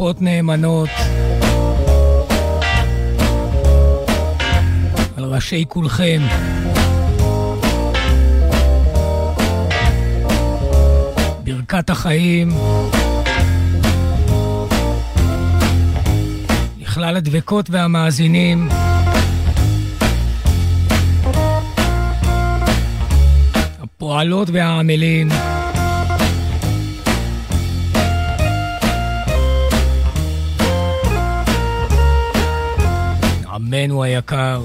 ברכות 0.00 0.22
נאמנות 0.22 0.88
על 5.16 5.24
ראשי 5.24 5.64
כולכם. 5.68 6.20
ברכת 11.44 11.90
החיים 11.90 12.48
לכלל 16.90 17.16
הדבקות 17.16 17.70
והמאזינים. 17.70 18.68
הפועלות 23.82 24.48
והעמלים. 24.52 25.28
עמנו 33.52 34.02
היקר. 34.02 34.62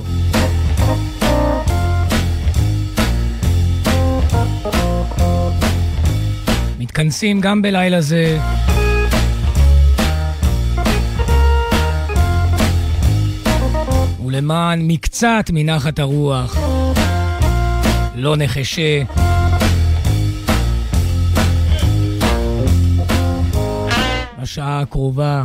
מתכנסים 6.80 7.42
גם 7.42 7.62
בלילה 7.62 8.02
זה. 8.02 8.40
ולמען 14.36 14.88
מקצת 14.88 15.50
מנחת 15.54 16.00
הרוח. 16.00 16.58
לא 18.16 18.36
נחשה. 18.38 19.04
בשעה 24.42 24.82
הקרובה. 24.82 25.44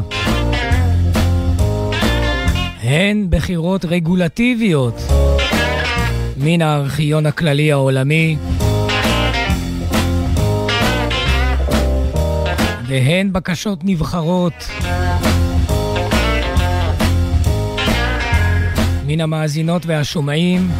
הן 2.82 3.26
בחירות 3.30 3.84
רגולטיביות 3.84 4.94
מן 6.36 6.62
הארכיון 6.62 7.26
הכללי 7.26 7.72
העולמי 7.72 8.36
והן 12.88 13.32
בקשות 13.32 13.78
נבחרות 13.84 14.54
מן 19.12 19.20
המאזינות 19.20 19.86
והשומעים 19.86 20.70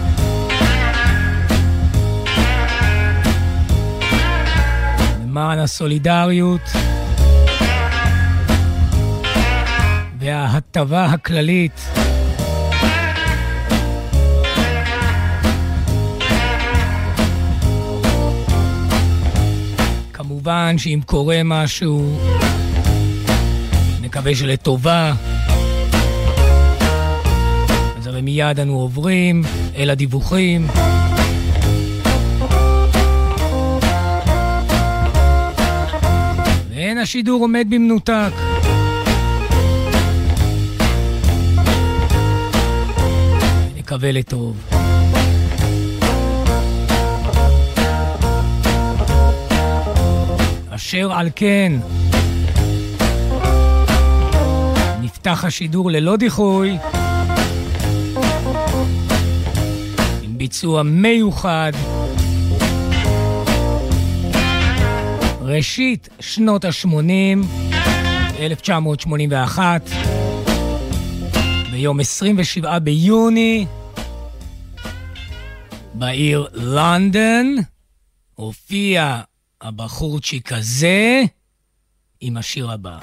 למען 5.23 5.59
הסולידריות 5.59 6.61
וההטבה 10.19 11.05
הכללית 11.05 11.81
כמובן 20.13 20.79
שאם 20.79 21.01
קורה 21.07 21.41
משהו, 21.45 22.19
נקווה 24.01 24.35
שלטובה. 24.35 25.13
אז 28.21 28.25
הרי 28.25 28.33
מיד 28.33 28.61
אנו 28.61 28.81
עוברים 28.81 29.43
אל 29.77 29.91
הדיווחים. 29.91 30.67
ואין 36.71 36.99
השידור 36.99 37.43
עומד 37.43 37.67
במנותק. 37.71 38.33
נקווה 43.77 44.13
לטוב. 44.13 44.57
אשר 50.71 51.13
על 51.13 51.29
כן, 51.37 51.73
נפתח 55.01 55.45
השידור 55.45 55.91
ללא 55.91 56.17
דיחוי, 56.17 56.79
ביצוע 60.41 60.83
מיוחד. 60.83 61.73
ראשית 65.41 66.09
שנות 66.21 66.65
ה-80, 66.65 66.89
1981, 68.39 69.83
ביום 71.71 72.01
27 72.01 72.79
ביוני, 72.79 73.67
בעיר 75.95 76.49
לונדון, 76.53 77.57
הופיע 78.35 79.21
הבחורצ'יק 79.61 80.53
הזה 80.53 81.23
עם 82.21 82.37
השיר 82.37 82.71
הבא. 82.71 82.99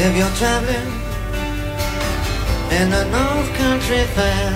If 0.00 0.16
you're 0.16 0.36
traveling 0.36 0.92
in 2.70 2.88
the 2.88 3.04
North 3.10 3.50
Country 3.56 4.04
Fair, 4.14 4.52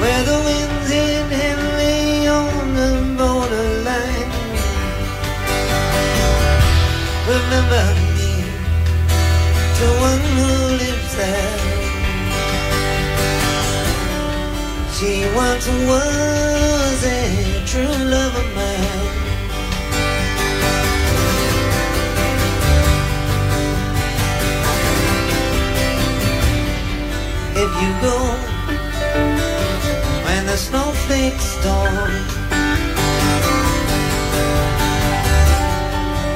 where 0.00 0.22
the 0.30 0.38
winds 0.46 0.88
hit 0.88 1.28
heavily 1.40 2.26
on 2.28 2.74
the 2.80 2.90
borderline, 3.18 4.32
remember 7.28 7.84
me 8.16 8.32
to 9.76 9.86
one 10.08 10.24
who 10.36 10.48
lives 10.80 11.12
there. 11.20 11.58
She 14.96 15.12
once 15.36 15.66
was 15.92 16.98
a 17.04 17.62
true 17.66 17.96
love 18.14 18.34
of 18.34 18.48
mine. 18.56 18.93
You 27.84 27.92
go 28.00 28.18
when 30.24 30.42
the 30.46 30.56
snowflakes 30.56 31.46
storm. 31.56 32.12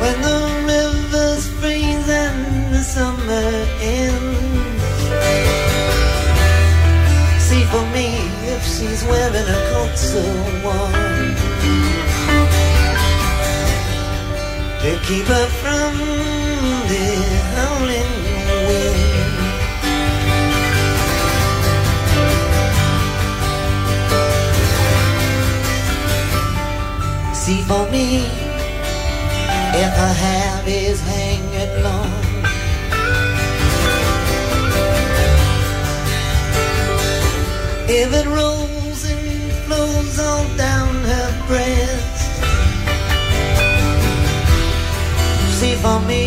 When 0.03 0.17
the 0.29 0.41
rivers 0.71 1.45
freeze 1.59 2.09
and 2.25 2.75
the 2.75 2.83
summer 2.97 3.49
ends. 3.81 4.83
See 7.47 7.65
for 7.73 7.85
me 7.97 8.09
if 8.55 8.63
she's 8.75 9.03
wearing 9.11 9.49
a 9.59 9.61
coat 9.71 9.97
so 10.11 10.25
warm. 10.65 11.29
To 14.83 14.91
keep 15.07 15.27
her 15.35 15.49
from 15.63 15.93
the 16.91 17.07
howling 17.57 18.28
see 27.49 27.63
for 27.63 27.91
me 27.91 28.27
if 29.85 29.93
her 30.03 30.15
hair 30.25 30.63
is 30.67 31.01
hanging 31.01 31.75
long. 31.87 32.13
If 38.01 38.09
it 38.21 38.27
rolls 38.39 39.01
and 39.13 39.53
flows 39.65 40.19
all 40.29 40.47
down 40.67 40.93
her 41.13 41.31
breast, 41.49 42.21
see 45.59 45.75
for 45.85 46.01
me 46.11 46.25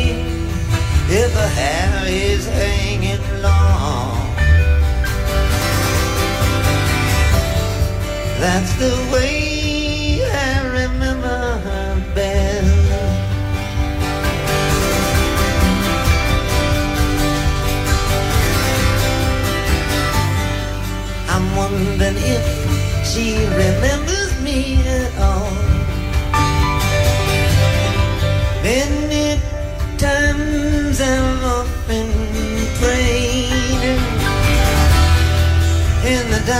if 1.21 1.31
her 1.41 1.51
hair 1.61 1.93
is 2.07 2.47
hanging 2.47 3.25
long. 3.43 4.17
That's 8.43 8.73
the 8.81 8.93
way. 9.13 9.50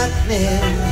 lightning. 0.02 0.91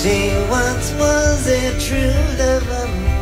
She 0.00 0.30
once 0.48 0.92
was 0.92 1.48
a 1.48 1.76
true 1.80 2.36
love 2.38 3.17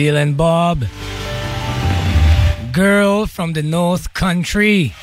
Dylan 0.00 0.36
Bob. 0.36 0.84
Girl 2.72 3.26
from 3.26 3.52
the 3.52 3.62
North 3.62 4.12
Country. 4.14 4.94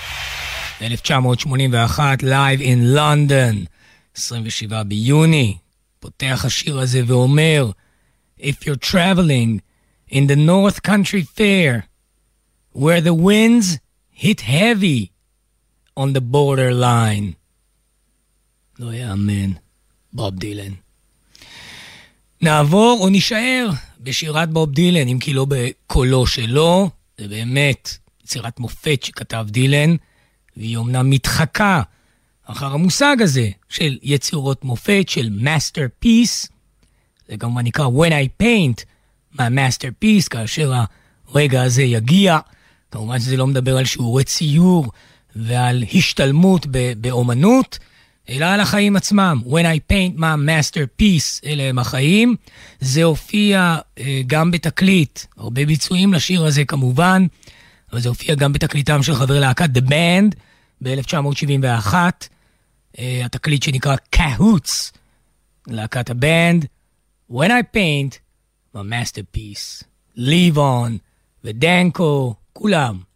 1981, 0.80 2.20
Live 2.22 2.62
in 2.62 2.94
London. 2.94 3.68
27 4.14 4.84
ביוני. 4.84 5.58
פותח 6.00 6.46
השיר 6.46 6.80
הזה 6.80 7.02
ואומר, 7.08 7.72
If 8.40 8.66
you're 8.66 8.76
traveling 8.76 9.62
in 10.10 10.28
the 10.28 10.36
North 10.36 10.82
Country 10.84 11.22
Fair, 11.22 11.88
where 12.74 13.02
the 13.02 13.14
winds 13.14 13.80
hit 14.12 14.42
heavy 14.42 15.12
on 15.96 16.14
the 16.14 16.22
borderline. 16.22 17.34
לא 18.80 18.94
יאמן, 18.94 19.52
בוב 20.14 20.36
דילן. 20.36 20.74
נעבור 22.42 22.98
או 23.02 23.10
נישאר 23.10 23.70
בשירת 24.01 24.51
בוב 24.51 24.73
דילן, 24.73 25.09
אם 25.09 25.19
כי 25.19 25.33
לא 25.33 25.47
בקולו 25.49 26.27
שלו, 26.27 26.91
זה 27.19 27.29
באמת 27.29 27.99
יצירת 28.25 28.61
מופת 28.61 29.03
שכתב 29.03 29.47
דילן, 29.51 29.97
והיא 30.57 30.77
אומנם 30.77 31.11
מתחקה 31.11 31.83
אחר 32.45 32.67
המושג 32.67 33.17
הזה 33.21 33.49
של 33.69 33.99
יצירות 34.03 34.65
מופת, 34.65 35.05
של 35.09 35.31
masterpiece, 35.43 36.49
זה 37.29 37.37
כמובן 37.37 37.65
נקרא 37.65 37.87
When 37.87 38.11
I 38.11 38.43
Paint 38.43 38.85
my 39.35 39.39
masterpiece, 39.39 40.29
כאשר 40.31 40.73
הרגע 41.29 41.63
הזה 41.63 41.83
יגיע. 41.83 42.39
כמובן 42.91 43.21
שזה 43.21 43.37
לא 43.37 43.47
מדבר 43.47 43.77
על 43.79 43.85
שיעורי 43.85 44.25
ציור 44.25 44.87
ועל 45.37 45.85
השתלמות 45.95 46.67
באומנות, 47.01 47.79
אלא 48.29 48.47
על 48.47 48.61
החיים 48.61 48.97
עצמם. 48.97 49.43
When 49.47 49.49
I 49.49 49.93
paint 49.93 50.19
my 50.19 50.37
masterpiece, 50.49 51.47
אלה 51.47 51.63
הם 51.63 51.79
החיים. 51.79 52.37
זה 52.81 53.03
הופיע 53.05 53.79
אה, 53.99 54.21
גם 54.27 54.51
בתקליט, 54.51 55.21
הרבה 55.37 55.67
ביצועים 55.67 56.15
לשיר 56.15 56.45
הזה 56.45 56.65
כמובן, 56.65 57.27
אבל 57.93 58.01
זה 58.01 58.09
הופיע 58.09 58.35
גם 58.35 58.53
בתקליטם 58.53 59.03
של 59.03 59.15
חבר 59.15 59.41
להקת 59.41 59.71
The 59.77 59.81
Band 59.81 60.37
ב-1971, 60.83 61.95
אה, 62.99 63.21
התקליט 63.25 63.63
שנקרא 63.63 63.97
Cahoots, 64.17 64.93
להקת 65.67 66.11
הבנד. 66.11 66.65
When 67.33 67.49
I 67.49 67.77
paint 67.77 68.19
my 68.75 68.81
masterpiece, 68.81 69.85
Live 70.17 70.57
on 70.57 70.91
ודנקו, 71.45 72.35
כולם. 72.53 73.08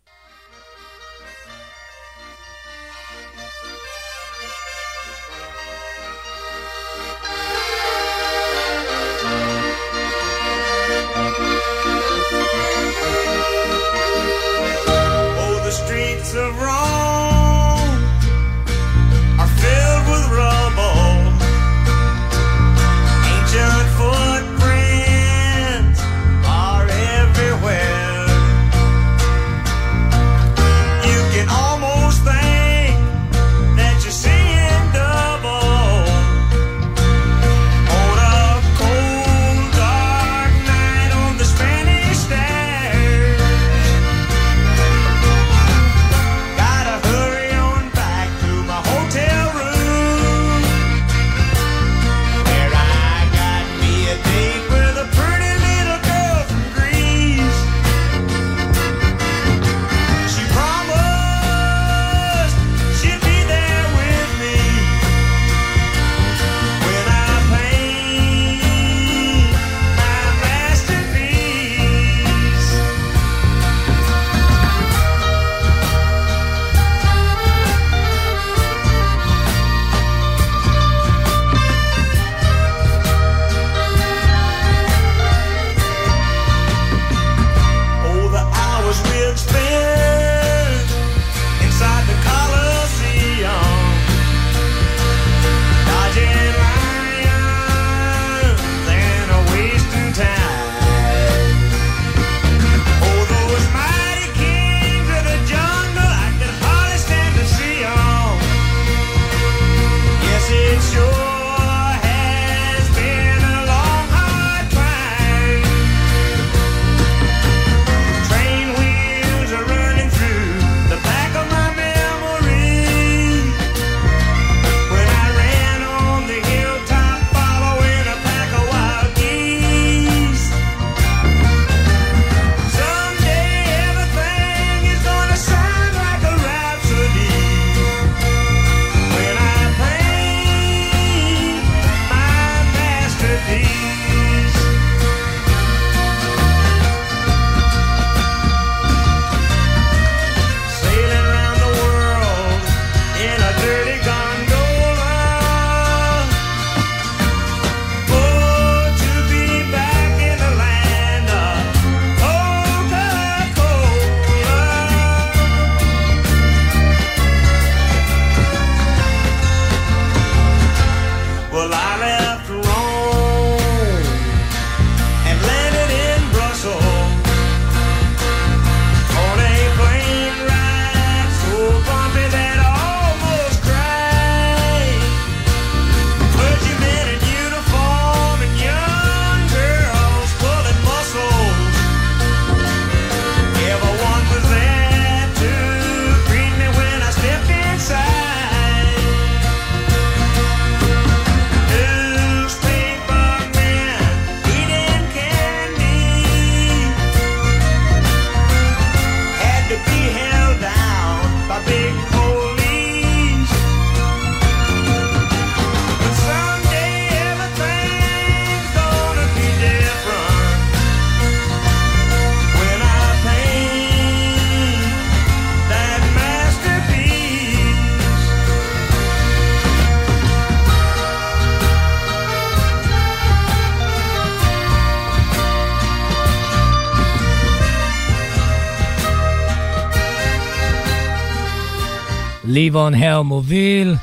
Live 242.52 242.74
on 242.74 242.94
Hell 242.94 243.22
מוביל. 243.24 243.94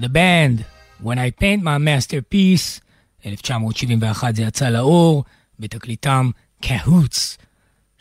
The 0.00 0.08
Band, 0.08 0.62
When 1.02 1.18
I 1.18 1.30
Paint 1.40 1.62
My 1.62 1.78
Masterpiece, 1.78 2.80
1971 3.26 4.36
זה 4.36 4.42
יצא 4.42 4.68
לאור, 4.68 5.24
בתקליטם 5.58 6.30
קהוץ, 6.62 7.36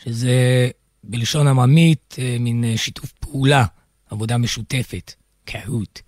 שזה 0.03 0.69
בלשון 1.03 1.47
עממית 1.47 2.15
אה, 2.19 2.37
מין 2.39 2.63
אה, 2.63 2.77
שיתוף 2.77 3.11
פעולה, 3.11 3.65
עבודה 4.09 4.37
משותפת, 4.37 5.13
קהוט. 5.45 5.99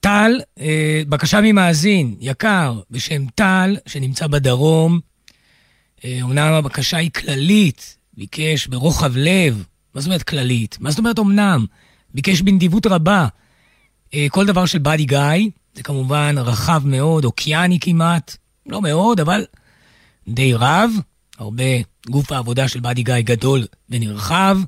טל, 0.00 0.40
אה, 0.60 1.02
בקשה 1.08 1.40
ממאזין, 1.40 2.16
יקר, 2.20 2.80
בשם 2.90 3.26
טל, 3.34 3.76
שנמצא 3.86 4.26
בדרום. 4.26 5.00
אומנם 6.22 6.52
הבקשה 6.52 6.96
היא 6.96 7.10
כללית, 7.10 7.96
ביקש 8.16 8.66
ברוחב 8.66 9.16
לב. 9.16 9.64
מה 9.94 10.00
זאת 10.00 10.06
אומרת 10.08 10.22
כללית? 10.22 10.76
מה 10.80 10.90
זאת 10.90 10.98
אומרת 10.98 11.18
אמנם? 11.18 11.66
ביקש 12.14 12.40
בנדיבות 12.40 12.86
רבה. 12.86 13.26
כל 14.28 14.46
דבר 14.46 14.66
של 14.66 14.78
באדי 14.78 15.04
גיא, 15.04 15.48
זה 15.74 15.82
כמובן 15.82 16.34
רחב 16.38 16.82
מאוד, 16.84 17.24
אוקיאני 17.24 17.78
כמעט, 17.80 18.36
לא 18.66 18.82
מאוד, 18.82 19.20
אבל 19.20 19.44
די 20.28 20.54
רב. 20.54 20.90
הרבה 21.38 21.64
גוף 22.10 22.32
העבודה 22.32 22.68
של 22.68 22.80
באדי 22.80 23.02
גיא 23.02 23.20
גדול 23.20 23.66
ונרחב. 23.90 24.58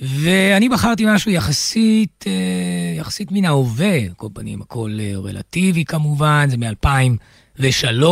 ואני 0.00 0.68
בחרתי 0.68 1.04
משהו 1.06 1.30
יחסית, 1.30 2.24
אה, 2.26 2.94
יחסית 2.96 3.32
מן 3.32 3.44
ההווה, 3.44 3.94
על 3.94 4.14
כל 4.16 4.28
פנים 4.34 4.62
הכל 4.62 4.96
אה, 5.00 5.12
רלטיבי 5.16 5.84
כמובן, 5.84 6.46
זה 6.50 6.56
מ-2003, 6.56 8.04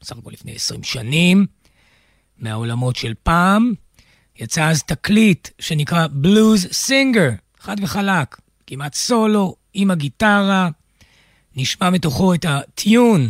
בסך 0.00 0.16
הכל 0.18 0.30
לפני 0.32 0.52
20 0.54 0.82
שנים, 0.82 1.46
מהעולמות 2.38 2.96
של 2.96 3.12
פעם. 3.22 3.72
יצא 4.38 4.68
אז 4.68 4.82
תקליט 4.82 5.48
שנקרא 5.58 6.06
בלוז 6.10 6.66
סינגר, 6.72 7.30
חד 7.64 7.76
וחלק, 7.82 8.40
כמעט 8.66 8.94
סולו, 8.94 9.56
עם 9.74 9.90
הגיטרה. 9.90 10.68
נשמע 11.56 11.90
מתוכו 11.90 12.34
את 12.34 12.44
הטיון, 12.48 13.28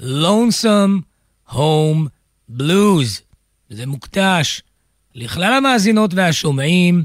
Lonesome 0.00 1.02
Home 1.50 2.08
Blues. 2.58 3.20
זה 3.70 3.86
מוקדש 3.86 4.62
לכלל 5.14 5.52
המאזינות 5.52 6.14
והשומעים, 6.14 7.04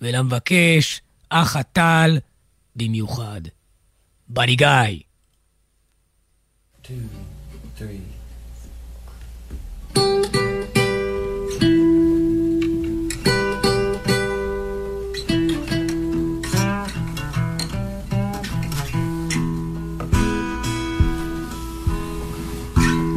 ולמבקש 0.00 1.00
אח 1.28 1.56
הטל 1.56 2.18
במיוחד. 2.76 3.40
בני 4.28 4.56
גיא. 4.56 4.98
two, 6.84 6.92
three. 7.78 8.12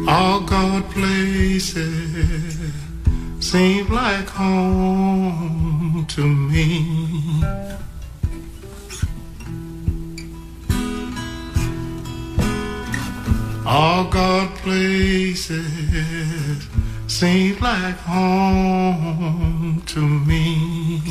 All 0.08 0.40
God 0.40 0.88
places 0.90 2.72
seem 3.40 3.88
like 3.88 4.28
home 4.28 6.06
to 6.10 6.24
me. 6.24 7.42
All 13.66 14.04
God 14.04 14.54
places 14.58 15.66
seem 17.08 17.58
like 17.58 17.96
home 17.98 19.82
to 19.86 20.00
me. 20.00 21.02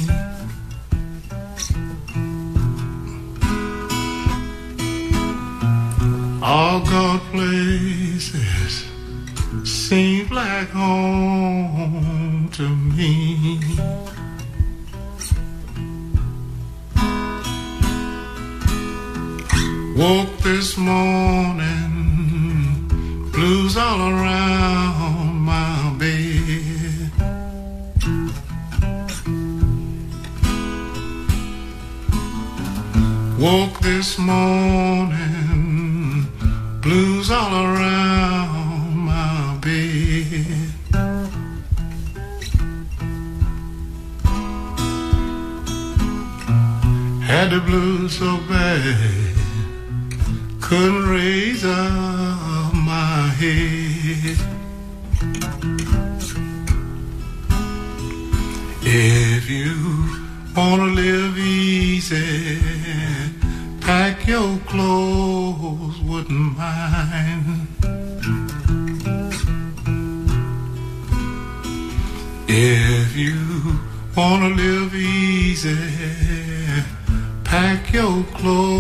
All 6.42 6.80
God 6.80 7.20
places 7.32 8.55
seem 9.90 10.28
like 10.30 10.70
home 10.70 12.50
to 12.52 12.68
me. 12.68 13.60
Woke 19.96 20.38
this 20.40 20.76
morning, 20.76 21.92
blues 23.32 23.78
all 23.78 24.02
around 24.10 25.36
my 25.52 25.94
bed. 26.00 27.12
Woke 33.38 33.80
this 33.82 34.18
morning, 34.18 35.08
blues 36.82 37.30
all 37.30 37.54
around 37.66 38.25
Had 47.46 47.54
the 47.54 47.60
blues 47.60 48.18
so 48.18 48.38
bad, 48.50 49.36
couldn't 50.62 51.08
raise 51.08 51.64
up 51.64 52.74
my 52.74 53.28
head. 53.40 54.38
If 58.82 59.48
you 59.48 59.76
wanna 60.56 60.86
live 60.86 61.38
easy, 61.38 62.58
pack 63.80 64.26
your 64.26 64.58
clothes, 64.66 66.00
wouldn't 66.02 66.58
mind. 66.58 67.68
If 72.48 73.16
you 73.16 73.38
wanna 74.16 74.50
live 74.50 74.96
easy, 74.96 75.95
your 77.96 78.26
clothes, 78.34 78.75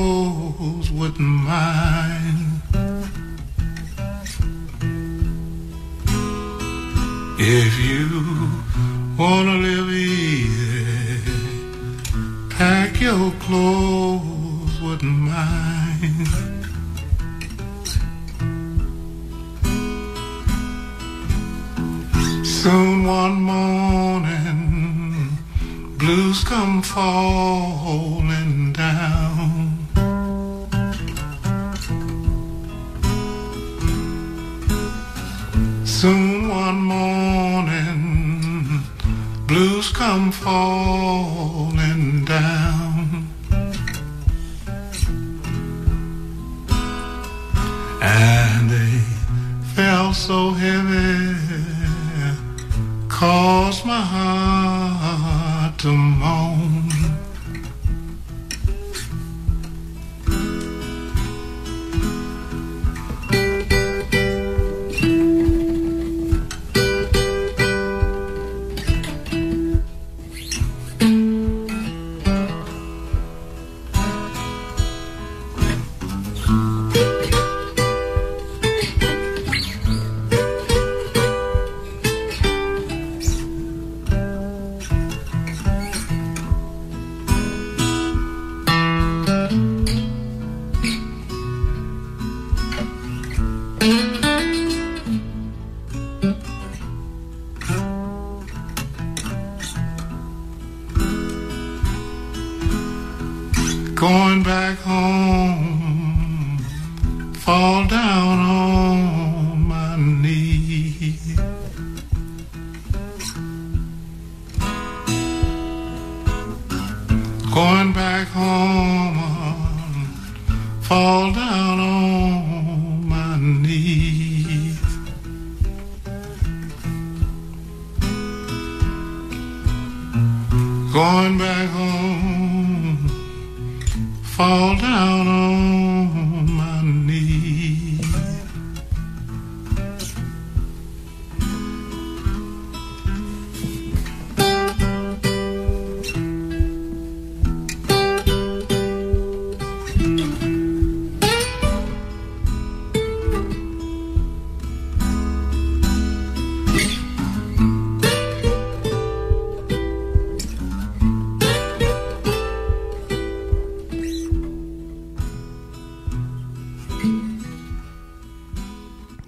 caused 53.15 53.85
my 53.85 54.01
heart 54.01 55.79
to 55.79 55.87
moan. 55.87 56.94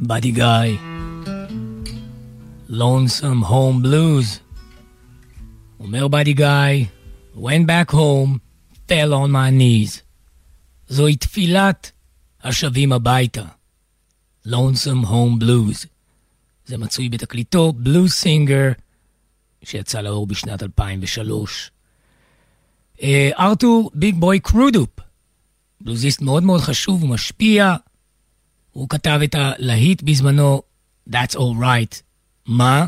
Buddy 0.08 0.32
Guy, 0.32 0.78
Lonesome 2.70 3.43
Home 3.43 3.82
Blues. 3.82 4.39
אומר 5.80 6.06
Buddy 6.06 6.34
Guy, 6.34 6.86
went 7.36 7.65
back 7.67 7.91
home, 7.91 8.39
fell 8.88 9.12
on 9.12 9.30
my 9.32 9.52
knees. 9.52 10.02
זוהי 10.88 11.15
תפילת 11.15 11.91
השבים 12.43 12.93
הביתה. 12.93 13.46
Lonesome 14.48 15.06
Home 15.06 15.43
Blues. 15.43 15.88
זה 16.65 16.78
מצוי 16.78 17.10
בתקליטו 17.10 17.74
Blues 17.73 18.12
Singer, 18.12 18.71
שיצא 19.63 20.02
לאור 20.02 20.28
בשנת 20.28 20.63
2003. 20.63 21.72
אה, 23.02 23.30
ארתור 23.39 23.91
ביג 23.93 24.15
בוי 24.15 24.39
קרודופ, 24.39 24.89
בלוזיסט 25.82 26.22
מאוד 26.22 26.43
מאוד 26.43 26.62
חשוב 26.62 27.04
ומשפיע, 27.04 27.76
הוא 28.78 28.90
כתב 28.90 29.20
את 29.24 29.36
הלהיט 29.36 30.02
בזמנו, 30.02 30.62
That's 31.10 31.36
All 31.36 31.62
Right, 31.62 32.02
מה? 32.46 32.88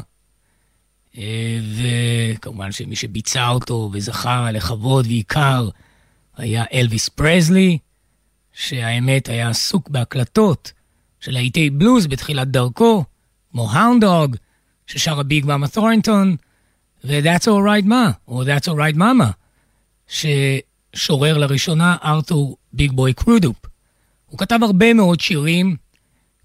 אה, 1.18 1.60
וכמובן 1.76 2.72
שמי 2.72 2.96
שביצע 2.96 3.48
אותו 3.50 3.90
וזכה 3.94 4.52
לכבוד 4.52 5.06
ויקר 5.06 5.70
היה 6.38 6.64
אלוויס 6.74 7.10
פרזלי, 7.10 7.78
שהאמת 8.54 9.30
היה 9.30 9.50
עסוק 9.50 9.90
בהקלטות 9.90 10.72
של 11.20 11.32
להיטי 11.32 11.70
בלוז 11.70 12.08
בתחילת 12.08 12.48
דרכו, 12.48 13.04
כמו 13.52 13.72
האונד 13.72 14.04
דוג, 14.06 14.36
ששרה 14.88 15.24
ביג 15.24 15.46
מאמה 15.46 15.68
תורנטון, 15.68 16.36
ו-That's 17.04 17.46
All 17.46 17.84
Right 17.84 17.86
מה, 17.86 18.12
או 18.28 18.44
That's 18.44 18.66
All 18.66 18.78
Right 18.78 18.98
מאמה, 18.98 19.32
ששורר 20.08 21.38
לראשונה 21.38 21.98
ארתור 22.04 22.58
ביג 22.74 22.92
בוי 22.92 23.14
קרודופ. 23.14 23.59
הוא 24.30 24.40
כתב 24.40 24.60
הרבה 24.62 24.94
מאוד 24.94 25.20
שירים, 25.20 25.76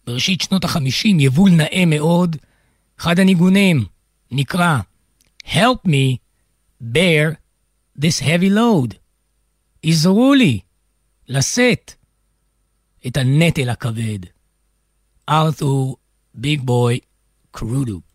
בראשית 0.06 0.40
שנות 0.40 0.64
החמישים, 0.64 1.20
יבול 1.20 1.50
נאה 1.50 1.84
מאוד. 1.86 2.36
אחד 2.98 3.18
הניגונים 3.18 3.84
נקרא 4.30 4.78
Help 5.44 5.86
me 5.86 6.16
bear 6.82 7.34
this 7.98 8.20
heavy 8.22 8.50
load. 8.50 8.94
עזרו 9.82 10.34
לי 10.34 10.60
לשאת 11.28 11.94
את 13.06 13.16
הנטל 13.16 13.68
הכבד. 13.68 14.18
ארתור 15.28 15.96
ביג 16.34 16.60
בוי 16.60 16.98
קרודופ. 17.50 18.13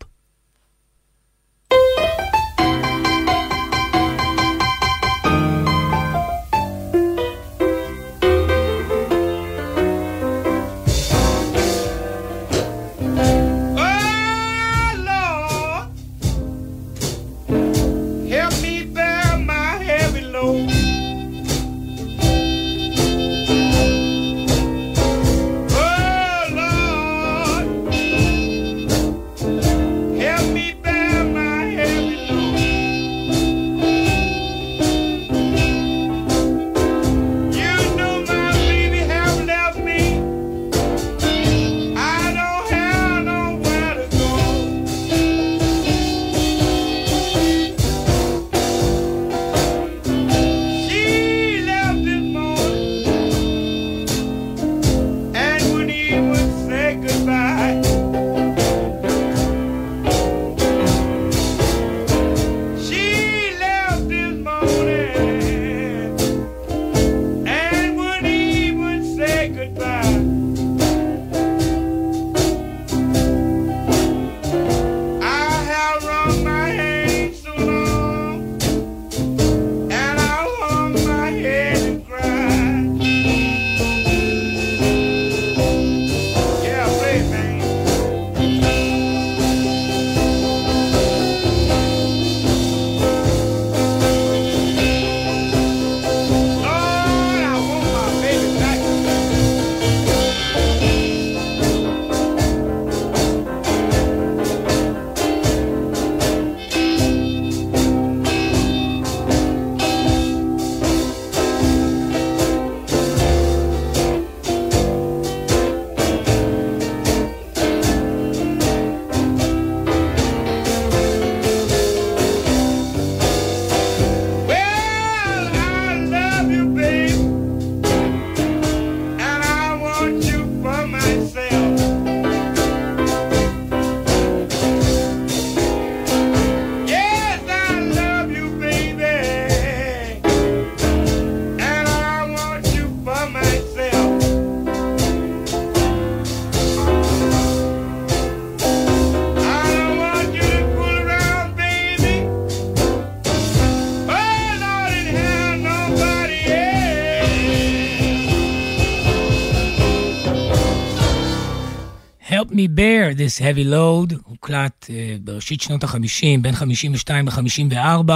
This 163.30 163.42
heavy 163.42 163.64
load, 163.64 164.14
הוקלט 164.24 164.84
אה, 164.84 164.90
בראשית 165.24 165.60
שנות 165.60 165.84
ה-50, 165.84 166.40
בין 166.42 166.54
52 166.54 167.28
ל-54, 167.28 168.12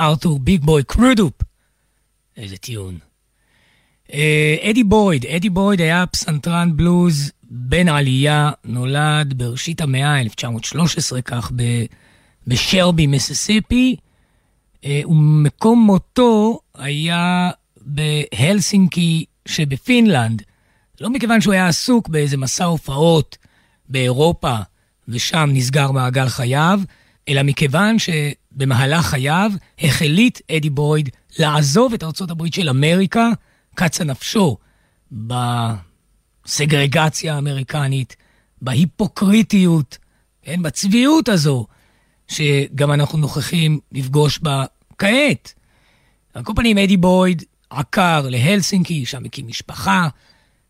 ארתור 0.00 0.38
ביג 0.38 0.64
בוי 0.64 0.82
קרודופ. 0.84 1.32
איזה 2.36 2.56
טיעון. 2.56 2.98
אה, 4.12 4.56
אדי 4.70 4.84
בויד, 4.84 5.26
אדי 5.26 5.50
בויד 5.50 5.80
היה 5.80 6.06
פסנתרן 6.06 6.76
בלוז 6.76 7.32
בן 7.42 7.88
עלייה, 7.88 8.50
נולד 8.64 9.34
בראשית 9.36 9.80
המאה, 9.80 10.20
1913 10.20 11.22
כך, 11.22 11.52
ב- 11.56 11.84
בשרבי, 12.46 13.06
מיסיסיפי, 13.06 13.96
אה, 14.84 15.00
ומקום 15.06 15.86
מותו 15.86 16.60
היה 16.74 17.50
בהלסינקי 17.80 19.24
שבפינלנד. 19.48 20.42
לא 21.00 21.10
מכיוון 21.10 21.40
שהוא 21.40 21.54
היה 21.54 21.68
עסוק 21.68 22.08
באיזה 22.08 22.36
מסע 22.36 22.64
הופעות 22.64 23.36
באירופה, 23.94 24.56
ושם 25.08 25.50
נסגר 25.52 25.90
מעגל 25.90 26.28
חייו, 26.28 26.80
אלא 27.28 27.42
מכיוון 27.42 27.96
שבמהלך 27.98 29.06
חייו 29.06 29.52
החליט 29.78 30.40
אדי 30.50 30.70
בויד 30.70 31.08
לעזוב 31.38 31.92
את 31.92 32.02
ארצות 32.02 32.30
הברית 32.30 32.54
של 32.54 32.68
אמריקה, 32.68 33.28
קצה 33.74 34.04
נפשו 34.04 34.56
בסגרגציה 36.46 37.34
האמריקנית, 37.34 38.16
בהיפוקריטיות, 38.62 39.98
כן, 40.42 40.62
בצביעות 40.62 41.28
הזו, 41.28 41.66
שגם 42.28 42.92
אנחנו 42.92 43.18
נוכחים 43.18 43.78
לפגוש 43.92 44.38
בה 44.38 44.64
כעת. 44.98 45.54
על 46.34 46.42
כל 46.42 46.52
פנים, 46.56 46.78
אדי 46.78 46.96
בויד 46.96 47.42
עקר 47.70 48.26
להלסינקי, 48.30 49.06
שם 49.06 49.24
הקים 49.24 49.46
משפחה, 49.46 50.08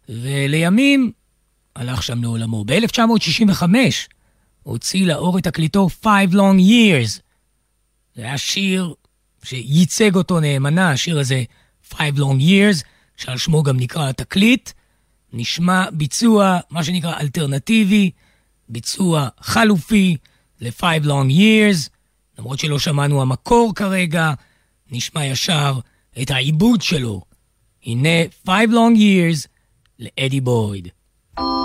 ולימים 0.09 1.13
הלך 1.77 2.03
שם 2.03 2.23
לעולמו. 2.23 2.65
ב-1965 2.65 3.63
הוציא 4.63 5.07
לאור 5.07 5.39
את 5.39 5.45
תקליטו 5.45 5.89
Five 6.03 6.33
Long 6.33 6.59
Years. 6.59 7.21
זה 8.15 8.23
היה 8.23 8.39
שיר 8.39 8.95
שייצג 9.43 10.17
אותו 10.17 10.41
נאמנה, 10.41 10.91
השיר 10.91 11.19
הזה 11.19 11.43
Five 11.93 12.17
Long 12.17 12.41
Years, 12.41 12.85
שעל 13.17 13.39
שמו 13.39 13.63
גם 13.63 13.77
נקרא 13.77 14.09
התקליט. 14.09 14.71
נשמע 15.33 15.91
ביצוע, 15.93 16.59
מה 16.71 16.85
שנקרא 16.85 17.21
אלטרנטיבי, 17.21 18.11
ביצוע 18.69 19.29
חלופי 19.41 20.17
ל-Five 20.61 21.05
Long 21.05 21.31
Years, 21.31 21.89
למרות 22.39 22.59
שלא 22.59 22.79
שמענו 22.79 23.23
המקור 23.23 23.73
כרגע, 23.75 24.33
נשמע 24.91 25.25
ישר 25.25 25.79
את 26.23 26.31
העיבוד 26.31 26.83
שלו. 26.83 27.23
הנה 27.87 28.25
Five 28.47 28.71
Long 28.71 28.97
Years 28.97 29.47
לאדי 29.99 30.41
בויד. 30.41 30.89
Well, 31.37 31.43
you 31.43 31.64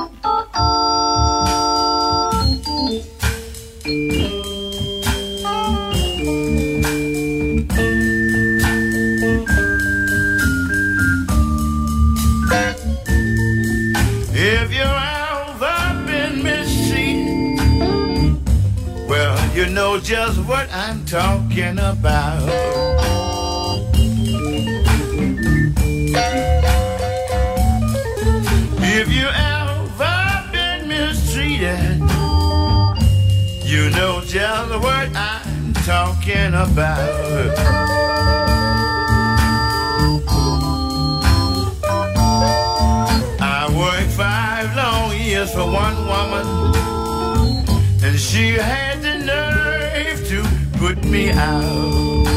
just 20.09 20.39
what 20.47 20.67
I'm 20.73 21.05
talking 21.05 21.77
about. 21.77 22.88
Just 34.69 34.79
what 34.79 35.09
I'm 35.15 35.73
talking 35.73 36.53
about. 36.53 37.57
I 43.41 43.67
worked 43.75 44.11
five 44.11 44.75
long 44.75 45.15
years 45.17 45.51
for 45.53 45.65
one 45.65 45.97
woman, 46.05 46.75
and 48.03 48.19
she 48.19 48.53
had 48.53 49.01
the 49.01 49.17
nerve 49.25 50.27
to 50.27 50.43
put 50.77 51.03
me 51.03 51.31
out. 51.31 52.27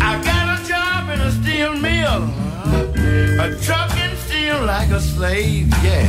I 0.00 0.12
got 0.22 0.60
a 0.60 0.68
job 0.68 1.10
in 1.10 1.20
a 1.20 1.32
steel 1.32 1.74
mill, 1.76 2.22
a 3.40 3.58
steel 3.60 3.83
like 4.66 4.90
a 4.90 5.00
slave, 5.00 5.68
yeah. 5.82 6.06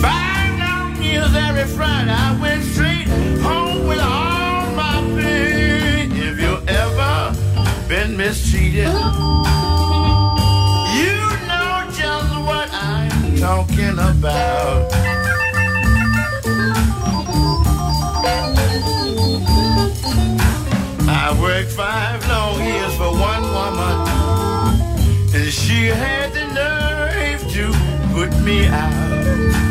Five 0.00 0.58
long 0.58 1.02
years 1.02 1.34
every 1.34 1.64
Friday, 1.64 2.10
I 2.10 2.38
went 2.40 2.64
straight 2.64 3.06
home 3.42 3.86
with 3.86 4.00
all 4.00 4.70
my 4.74 5.02
pay. 5.14 6.08
If 6.10 6.40
you 6.40 6.58
ever 6.66 7.34
been 7.86 8.16
mistreated, 8.16 8.86
you 10.98 11.16
know 11.48 11.84
just 11.92 12.34
what 12.48 12.68
I'm 12.72 13.36
talking 13.36 13.98
about. 13.98 14.90
I 21.06 21.38
worked 21.40 21.72
five 21.72 22.26
long 22.26 22.62
years 22.64 22.94
for 22.96 23.12
one 23.12 23.42
woman, 23.52 23.96
and 25.34 25.52
she 25.52 25.86
had 25.86 26.23
me 28.44 28.66
out. 28.66 29.63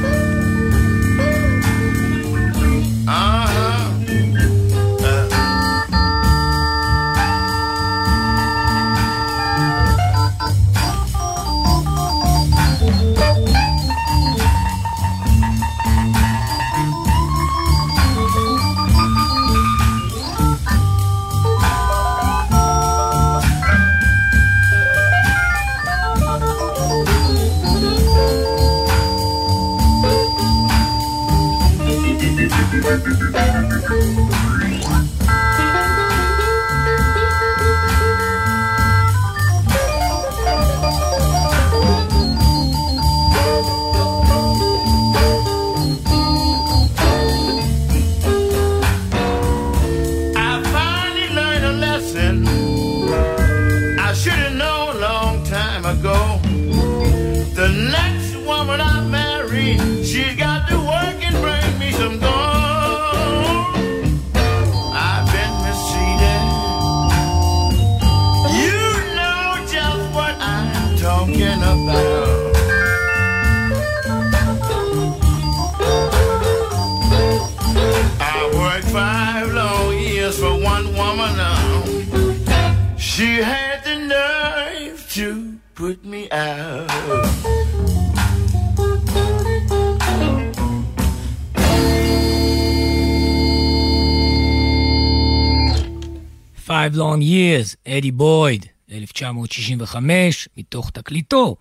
Five 96.73 96.95
Long 96.95 97.21
Years, 97.21 97.75
אדי 97.87 98.11
בויד, 98.11 98.65
1965, 98.91 100.49
מתוך 100.57 100.89
תקליטו, 100.89 101.55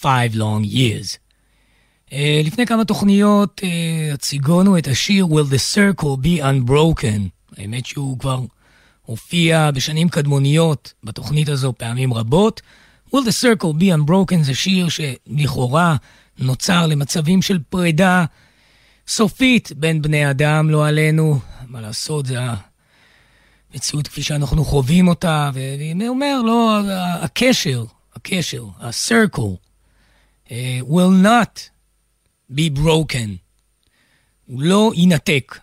Five 0.00 0.34
Long 0.34 0.64
Years. 0.72 1.16
Uh, 2.08 2.14
לפני 2.44 2.66
כמה 2.66 2.84
תוכניות 2.84 3.60
uh, 3.60 4.14
הציגונו 4.14 4.78
את 4.78 4.86
השיר 4.86 5.26
Will 5.26 5.52
the 5.52 5.74
Circle 5.74 6.24
be 6.24 6.42
Unbroken. 6.42 7.20
האמת 7.58 7.86
שהוא 7.86 8.18
כבר 8.18 8.40
הופיע 9.02 9.70
בשנים 9.70 10.08
קדמוניות 10.08 10.92
בתוכנית 11.04 11.48
הזו 11.48 11.72
פעמים 11.78 12.14
רבות, 12.14 12.62
Will 13.14 13.20
the 13.20 13.44
Circle 13.44 13.80
be 13.80 13.84
unbroken 13.84 14.42
זה 14.42 14.54
שיר 14.54 14.86
שלכאורה 14.88 15.96
נוצר 16.38 16.86
למצבים 16.86 17.42
של 17.42 17.58
פרידה 17.68 18.24
סופית 19.08 19.72
בין 19.76 20.02
בני 20.02 20.30
אדם, 20.30 20.70
לא 20.70 20.86
עלינו. 20.86 21.38
מה 21.68 21.80
לעשות, 21.80 22.26
זה 22.26 22.38
המציאות 23.72 24.08
כפי 24.08 24.22
שאנחנו 24.22 24.64
חווים 24.64 25.08
אותה, 25.08 25.50
והוא 25.54 26.08
אומר, 26.08 26.42
לא, 26.44 26.78
הקשר, 27.20 27.84
הקשר, 28.14 28.64
ה-circle, 28.80 29.56
uh, 30.46 30.50
will 30.88 31.24
not 31.24 31.60
be 32.52 32.78
broken. 32.78 33.28
הוא 34.46 34.62
לא 34.62 34.92
יינתק. 34.94 35.58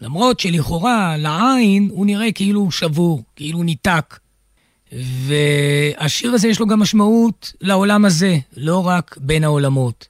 למרות 0.00 0.40
שלכאורה, 0.40 1.16
לעין, 1.16 1.88
הוא 1.92 2.06
נראה 2.06 2.32
כאילו 2.32 2.60
הוא 2.60 2.70
שבור, 2.70 3.22
כאילו 3.36 3.58
הוא 3.58 3.64
ניתק. 3.64 4.18
והשיר 4.92 6.32
הזה 6.32 6.48
יש 6.48 6.60
לו 6.60 6.66
גם 6.66 6.80
משמעות 6.80 7.52
לעולם 7.60 8.04
הזה, 8.04 8.38
לא 8.56 8.86
רק 8.86 9.16
בין 9.20 9.44
העולמות. 9.44 10.08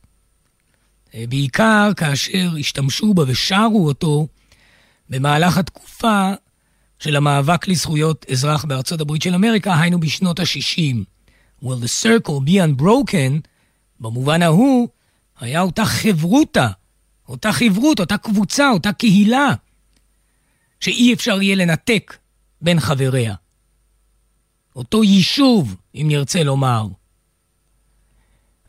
בעיקר 1.15 1.91
כאשר 1.97 2.51
השתמשו 2.61 3.15
בה 3.15 3.23
ושרו 3.27 3.89
אותו 3.89 4.27
במהלך 5.11 5.59
התקופה 5.59 6.33
של 6.99 7.17
המאבק 7.17 7.69
לזכויות 7.69 8.27
אזרח 8.31 8.65
בארצות 8.65 9.01
הברית 9.01 9.23
של 9.23 9.35
אמריקה, 9.35 9.81
היינו 9.81 10.01
בשנות 10.01 10.41
ה-60. 10.41 10.97
Will 11.65 11.67
the 11.67 12.05
circle 12.05 12.49
be 12.49 12.81
unbroken, 12.81 13.49
במובן 14.01 14.43
ההוא, 14.43 14.89
היה 15.41 15.61
אותה 15.61 15.85
חברותה, 15.85 16.69
אותה 17.29 17.53
חברות, 17.53 18.01
אותה 18.01 18.17
קבוצה, 18.17 18.71
אותה 18.71 18.93
קהילה, 18.93 19.55
שאי 20.81 21.15
אפשר 21.15 21.43
יהיה 21.43 21.57
לנתק 21.57 22.17
בין 22.61 22.81
חבריה. 22.81 23.35
אותו 24.77 25.05
יישוב, 25.05 25.77
אם 25.95 26.05
נרצה 26.09 26.43
לומר. 26.43 26.87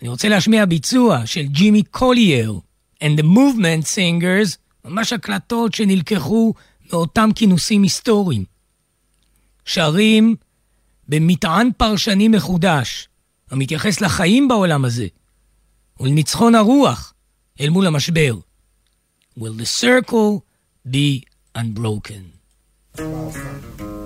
אני 0.02 0.10
רוצה 0.10 0.30
להשמיע 0.30 0.66
ביצוע 0.66 1.26
של 1.26 1.46
ג'ימי 1.46 1.84
קולייר 1.84 2.60
and 3.04 3.20
the 3.20 3.24
Movement 3.24 3.86
Singers, 3.96 4.58
ממש 4.86 5.14
הקלטות 5.14 5.74
שנלקחו 5.74 6.54
מאותם 6.94 7.30
כינוסים 7.36 7.84
היסטוריים. 7.84 8.46
שרים 9.66 10.36
במטען 11.08 11.70
פרשני 11.78 12.28
מחודש, 12.28 13.08
המתייחס 13.52 14.02
לחיים 14.02 14.48
בעולם 14.48 14.86
הזה, 14.86 15.08
ולניצחון 16.00 16.56
הרוח 16.56 17.14
אל 17.62 17.70
מול 17.70 17.88
המשבר. 17.88 18.36
Will 19.40 19.54
the 19.60 19.82
circle 19.82 20.42
be 20.88 21.22
unbroken? 21.58 22.36
Will 22.98 24.05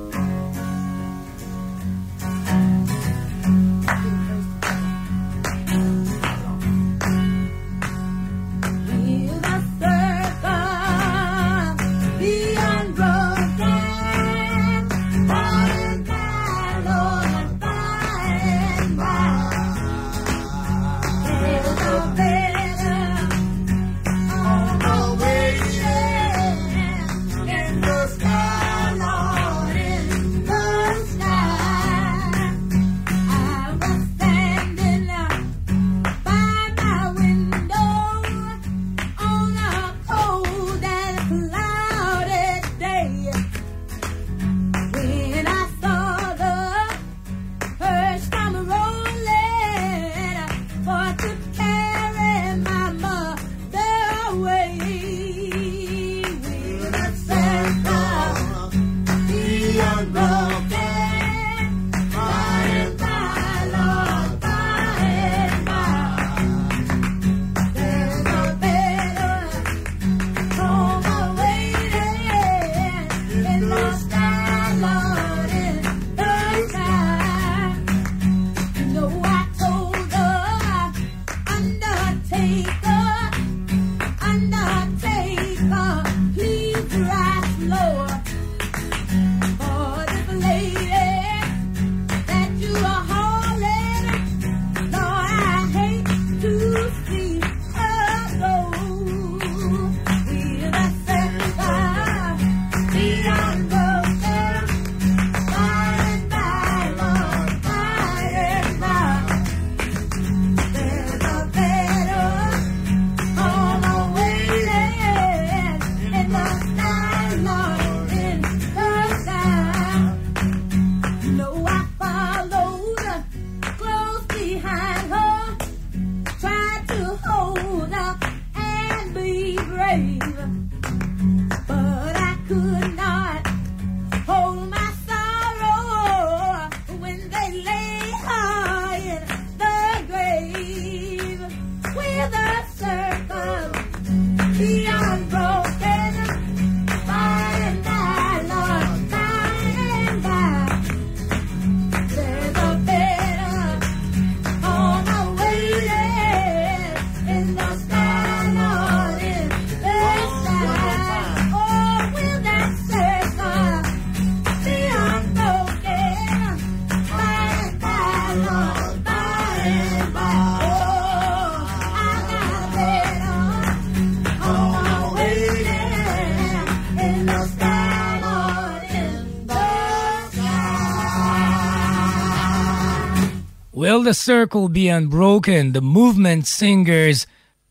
the 184.10 184.14
circle 184.14 184.68
be 184.70 184.90
unbroken? 184.90 185.72
The 185.72 185.82
movement 185.82 186.46
singers 186.48 187.26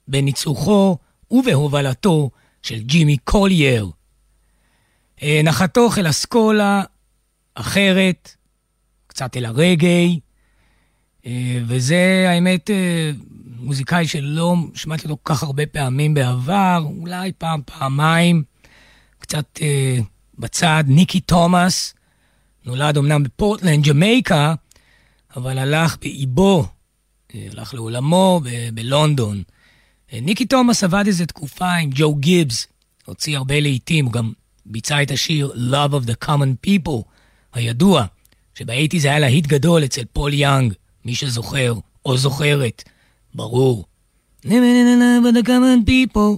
בניצוחו 0.09 0.97
ובהובלתו 1.31 2.31
של 2.63 2.81
ג'ימי 2.81 3.17
קולייר. 3.17 3.91
אה, 5.23 5.41
נחתו 5.45 5.89
אל 5.99 6.11
אסכולה 6.11 6.83
אחרת, 7.55 8.37
קצת 9.07 9.37
אל 9.37 9.45
הרגאיי, 9.45 10.21
אה, 11.27 11.59
וזה 11.67 12.27
האמת 12.29 12.71
אה, 12.71 13.11
מוזיקאי 13.61 14.07
שלא 14.07 14.57
שמעתי 14.75 15.03
אותו 15.03 15.17
כל 15.23 15.35
כך 15.35 15.43
הרבה 15.43 15.67
פעמים 15.67 16.15
בעבר, 16.15 16.85
אולי 16.85 17.33
פעם, 17.39 17.61
פעמיים, 17.65 18.43
קצת 19.19 19.59
בצד, 20.39 20.85
ניקי 20.87 21.21
תומאס, 21.21 21.95
נולד 22.65 22.99
אמנם 22.99 23.23
בפורטלנד, 23.23 23.85
ג'מייקה, 23.89 24.55
אבל 25.39 25.59
הלך 25.59 25.97
באיבו, 26.01 26.67
אה, 27.35 27.47
הלך 27.53 27.75
לעולמו 27.75 28.41
ב- 28.45 28.69
בלונדון. 28.75 29.43
אה, 30.13 30.21
ניקי 30.21 30.47
תומאס 30.47 30.85
עבד 30.85 31.05
איזה 31.07 31.27
תקופה 31.27 31.73
עם 31.73 31.91
ג'ו 31.95 32.15
גיבס, 32.15 32.67
הוציא 33.07 33.37
הרבה 33.37 33.61
להיטים, 33.61 34.05
הוא 34.05 34.13
גם 34.13 34.33
ביצע 34.67 35.03
את 35.03 35.11
השיר 35.11 35.53
Love 35.55 35.93
of 35.93 36.07
the 36.07 36.27
Common 36.27 36.67
People, 36.67 37.03
הידוע, 37.53 38.05
שב 38.55 38.67
eighties 38.67 39.01
זה 39.01 39.09
היה 39.09 39.19
להיט 39.19 39.47
גדול 39.47 39.85
אצל 39.85 40.05
פול 40.13 40.35
יאנג, 40.35 40.73
מי 41.05 41.15
שזוכר 41.15 41.75
או 42.07 42.17
זוכרת, 42.17 42.85
ברור. 43.35 43.85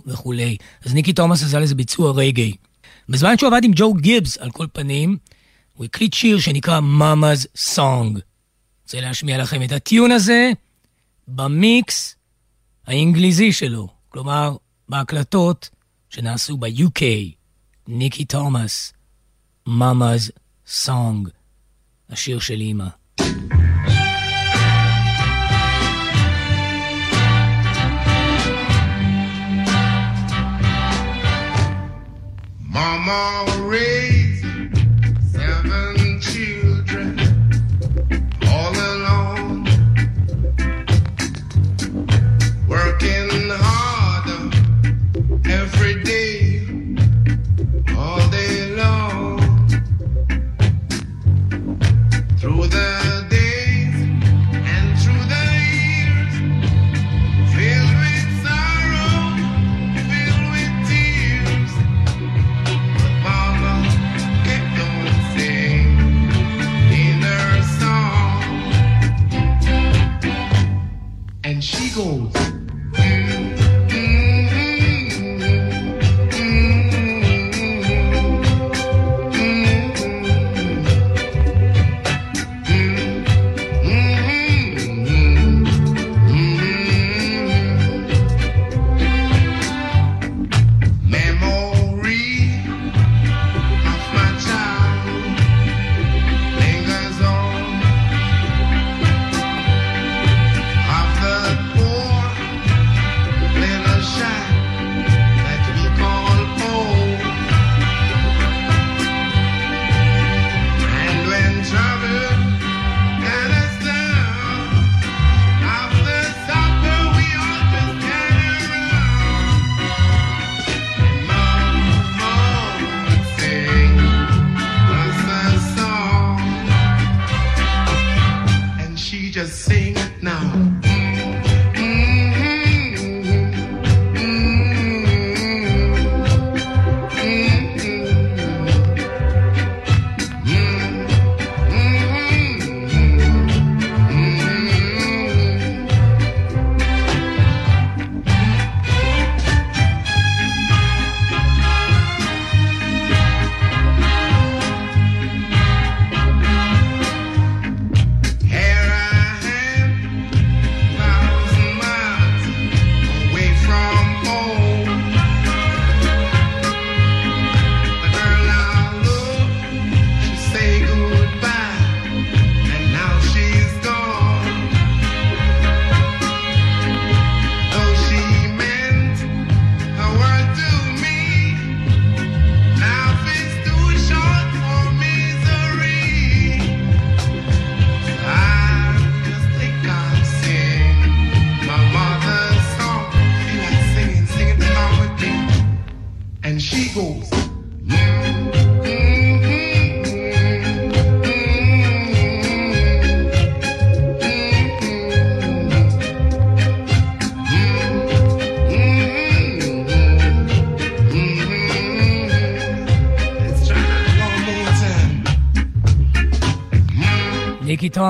וכולי. 0.07 0.57
אז 0.85 0.95
ניקי 0.95 1.13
תומאס 1.13 1.43
עשה 1.43 1.61
לזה 1.61 1.75
ביצוע 1.75 2.13
רגאיי. 2.13 2.55
בזמן 3.09 3.39
שהוא 3.39 3.49
עבד 3.49 3.65
עם 3.65 3.73
ג'ו 3.75 3.95
גיבס, 3.95 4.39
על 4.39 4.51
כל 4.51 4.67
פנים, 4.73 5.17
הוא 5.75 5.85
הקליט 5.85 6.15
שיר 6.15 6.39
שנקרא 6.39 6.81
Mama's 6.81 7.75
Song. 7.77 8.30
רוצה 8.91 9.01
להשמיע 9.01 9.39
לכם 9.39 9.63
את 9.63 9.73
הטיון 9.73 10.13
הזה 10.13 10.51
במיקס 11.29 12.17
האנגליזי 12.87 13.53
שלו, 13.53 13.89
כלומר, 14.09 14.57
בהקלטות 14.89 15.71
שנעשו 16.09 16.57
ב-UK. 16.57 17.03
ניקי 17.89 18.25
תומאס, 18.25 18.93
Mama's 19.69 20.31
Song, 20.87 21.31
השיר 22.11 22.39
של 22.39 22.61
אימא. 22.61 22.87
Mama 32.73 33.23
raised 33.71 34.00
and 71.61 71.65
she 71.67 71.91
goes. 71.91 72.70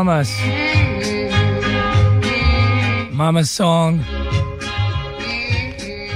תומאס. 0.01 0.31
מאמה 3.13 3.45
סונג. 3.45 4.03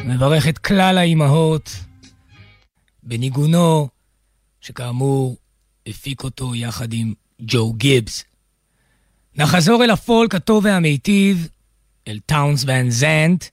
מברך 0.04 0.48
את 0.48 0.58
כלל 0.58 0.98
האימהות 0.98 1.70
בניגונו, 3.02 3.88
שכאמור 4.60 5.36
הפיק 5.86 6.24
אותו 6.24 6.54
יחד 6.54 6.92
עם 6.92 7.14
ג'ו 7.40 7.72
גיבס. 7.72 8.24
נחזור 9.36 9.84
אל 9.84 9.90
הפולק 9.90 10.34
הטוב 10.34 10.64
והמיטיב, 10.64 11.48
אל 12.08 12.18
טאונס 12.26 12.64
ואן 12.66 12.90
זנט. 12.90 13.44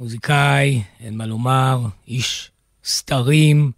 מוזיקאי, 0.00 0.82
אין 1.00 1.16
מה 1.16 1.26
לומר, 1.26 1.86
איש 2.08 2.50
סתרים, 2.84 3.72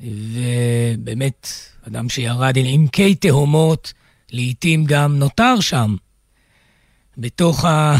ובאמת 0.00 1.48
אדם 1.88 2.08
שירד 2.08 2.58
אל 2.58 2.66
עמקי 2.66 3.14
תהומות, 3.14 3.92
לעתים 4.32 4.84
גם 4.84 5.18
נותר 5.18 5.60
שם, 5.60 5.96
בתוך, 7.18 7.64
ה... 7.64 7.96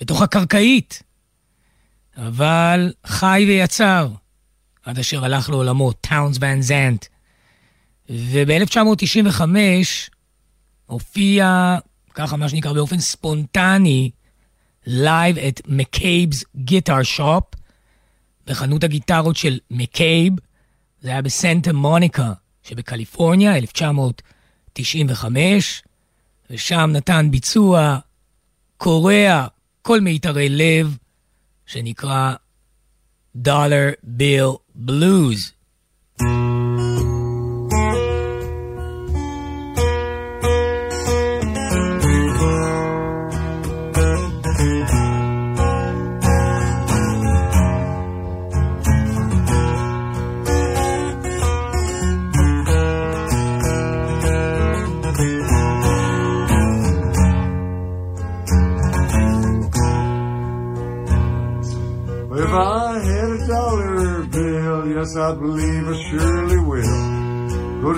בתוך 0.00 0.22
הקרקעית, 0.22 1.02
אבל 2.16 2.92
חי 3.06 3.44
ויצר, 3.48 4.08
עד 4.82 4.98
אשר 4.98 5.24
הלך 5.24 5.50
לעולמו, 5.50 5.92
טאונס 5.92 6.36
ואן 6.40 6.62
זנט. 6.62 7.06
וב-1995 8.10 9.42
הופיע, 10.86 11.76
ככה 12.14 12.36
מה 12.36 12.48
שנקרא 12.48 12.72
באופן 12.72 12.98
ספונטני, 12.98 14.10
Live 14.86 15.38
at 15.38 15.60
McCabe's 15.66 16.44
Guitar 16.56 17.02
Shop, 17.02 17.44
בחנות 18.46 18.84
הגיטרות 18.84 19.36
של 19.36 19.58
מקייב, 19.70 20.32
זה 21.00 21.08
היה 21.08 21.22
בסנטה 21.22 21.72
מוניקה 21.72 22.32
שבקליפורניה, 22.62 23.56
1995. 23.56 24.31
ושם 26.50 26.90
נתן 26.92 27.28
ביצוע 27.30 27.98
קורע 28.76 29.46
כל 29.82 30.00
מיתרי 30.00 30.48
לב, 30.48 30.96
שנקרא 31.66 32.34
Dollar 33.36 33.94
Bill 34.18 34.58
Blues. 34.86 35.52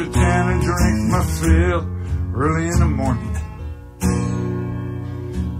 To 0.05 0.11
town 0.11 0.53
and 0.53 0.61
drink 0.61 1.11
my 1.11 1.25
fill 1.41 1.81
early 2.37 2.67
in 2.67 2.79
the 2.79 2.85
morning. 2.85 3.35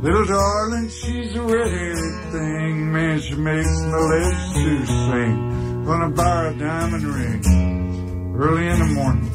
Little 0.03 0.27
darling, 0.27 0.89
she's 0.91 1.35
a 1.35 1.41
red-headed 1.41 2.33
thing. 2.33 2.93
Man, 2.93 3.21
she 3.21 3.37
makes 3.37 3.81
my 3.81 3.97
legs 3.97 4.53
to 4.53 4.87
sing. 4.87 5.85
Gonna 5.87 6.11
buy 6.11 6.49
a 6.49 6.55
diamond 6.59 7.05
ring 7.05 8.35
early 8.37 8.67
in 8.69 8.79
the 8.81 8.87
morning. 8.87 9.33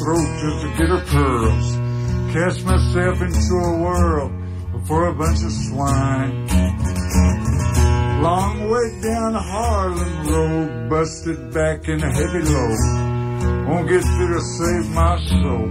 Throat 0.00 0.28
just 0.40 0.60
to 0.62 0.68
get 0.78 0.88
her 0.88 1.04
pearls. 1.06 1.76
Cast 2.32 2.64
myself 2.64 3.20
into 3.20 3.54
a 3.54 3.78
whirl 3.82 4.28
before 4.72 5.08
a 5.08 5.14
bunch 5.14 5.42
of 5.44 5.52
swine. 5.52 6.46
Long 8.22 8.68
way 8.70 9.00
down 9.02 9.34
Harlem 9.34 10.26
Road, 10.28 10.90
busted 10.90 11.52
back 11.52 11.88
in 11.88 12.02
a 12.02 12.12
heavy 12.12 12.42
load. 12.42 13.68
Won't 13.68 13.88
get 13.88 14.02
through 14.02 14.34
to 14.34 14.40
save 14.40 14.90
my 14.90 15.16
soul 15.28 15.68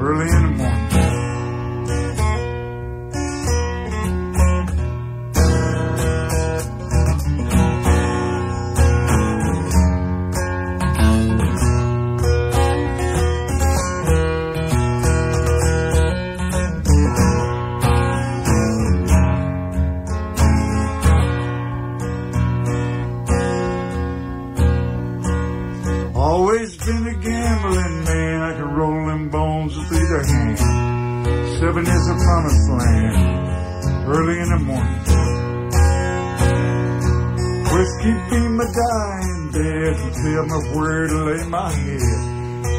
early 0.00 0.28
in 0.36 0.42
the 0.42 0.54
morning. 0.58 1.23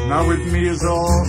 Not 0.08 0.28
with 0.28 0.52
me 0.52 0.68
is 0.68 0.84
all 0.84 1.24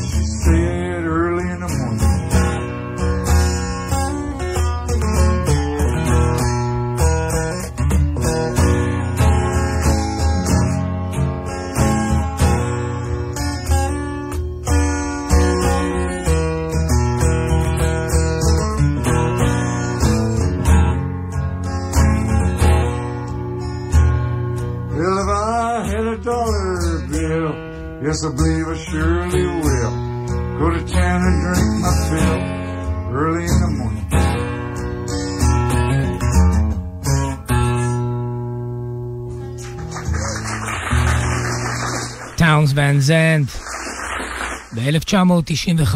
ב-1995, 44.87 45.95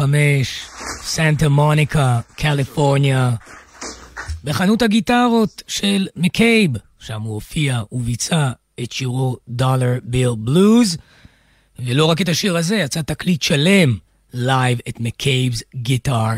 סנטה 1.02 1.48
מוניקה, 1.48 2.20
קליפורניה, 2.36 3.34
בחנות 4.44 4.82
הגיטרות 4.82 5.62
של 5.68 6.08
מקייב, 6.16 6.70
שם 6.98 7.22
הוא 7.22 7.34
הופיע 7.34 7.82
וביצע 7.92 8.50
את 8.82 8.92
שירו 8.92 9.36
Dollar 9.48 9.98
Bill 10.02 10.30
Blues, 10.38 10.96
ולא 11.78 12.04
רק 12.04 12.20
את 12.20 12.28
השיר 12.28 12.56
הזה, 12.56 12.76
יצא 12.76 13.02
תקליט 13.02 13.42
שלם, 13.42 13.98
Live 14.32 14.78
at 14.88 15.00
McCabe's 15.00 15.62
Guitar 15.74 16.28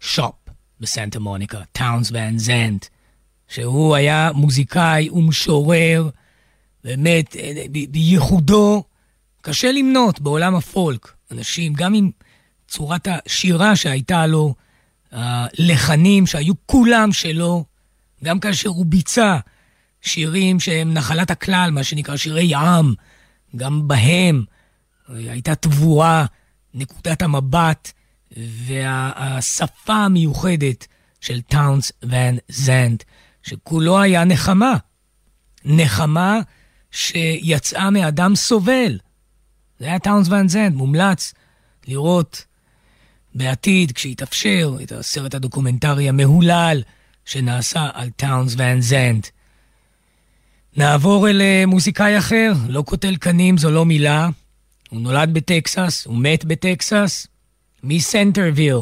Shop 0.00 0.34
בסנטה 0.80 1.20
מוניקה, 1.20 1.60
טאונס 1.72 2.10
ון 2.12 2.38
זנט, 2.38 2.86
שהוא 3.48 3.96
היה 3.96 4.30
מוזיקאי 4.34 5.10
ומשורר, 5.10 6.08
באמת, 6.84 7.36
אה, 7.36 7.64
בייחודו, 7.90 8.84
קשה 9.40 9.72
למנות 9.72 10.20
בעולם 10.20 10.54
הפולק. 10.54 11.12
אנשים, 11.32 11.72
גם 11.72 11.94
עם 11.94 12.10
צורת 12.68 13.08
השירה 13.10 13.76
שהייתה 13.76 14.26
לו, 14.26 14.54
הלחנים 15.12 16.26
שהיו 16.26 16.54
כולם 16.66 17.12
שלו, 17.12 17.64
גם 18.24 18.40
כאשר 18.40 18.68
הוא 18.68 18.86
ביצע 18.86 19.38
שירים 20.02 20.60
שהם 20.60 20.94
נחלת 20.94 21.30
הכלל, 21.30 21.70
מה 21.70 21.84
שנקרא 21.84 22.16
שירי 22.16 22.54
עם, 22.54 22.94
גם 23.56 23.88
בהם 23.88 24.44
אה, 25.10 25.14
הייתה 25.16 25.54
תבואה, 25.54 26.24
נקודת 26.74 27.22
המבט 27.22 27.92
והשפה 28.36 29.94
המיוחדת 29.94 30.86
של 31.20 31.40
טאונס 31.40 31.92
ון 32.02 32.36
זנט, 32.48 33.02
שכולו 33.42 34.00
היה 34.00 34.24
נחמה. 34.24 34.76
נחמה 35.64 36.40
שיצאה 36.90 37.90
מאדם 37.90 38.34
סובל. 38.34 38.98
זה 39.82 39.88
היה 39.88 39.98
טאונס 39.98 40.28
ון 40.28 40.48
זנט, 40.48 40.74
מומלץ 40.74 41.34
לראות 41.88 42.44
בעתיד, 43.34 43.92
כשיתאפשר, 43.92 44.76
את 44.82 44.92
הסרט 44.92 45.34
הדוקומנטרי 45.34 46.08
המהולל 46.08 46.82
שנעשה 47.24 47.88
על 47.92 48.10
טאונס 48.10 48.54
ון 48.58 48.80
זנט. 48.80 49.26
נעבור 50.76 51.28
אל 51.28 51.40
אה, 51.40 51.64
מוזיקאי 51.66 52.18
אחר, 52.18 52.52
לא 52.68 52.82
קוטל 52.82 53.16
קנים 53.16 53.58
זו 53.58 53.70
לא 53.70 53.84
מילה. 53.84 54.28
הוא 54.90 55.00
נולד 55.00 55.34
בטקסס, 55.34 56.06
הוא 56.06 56.18
מת 56.18 56.44
בטקסס, 56.44 57.26
מסנטרוויל, 57.82 58.78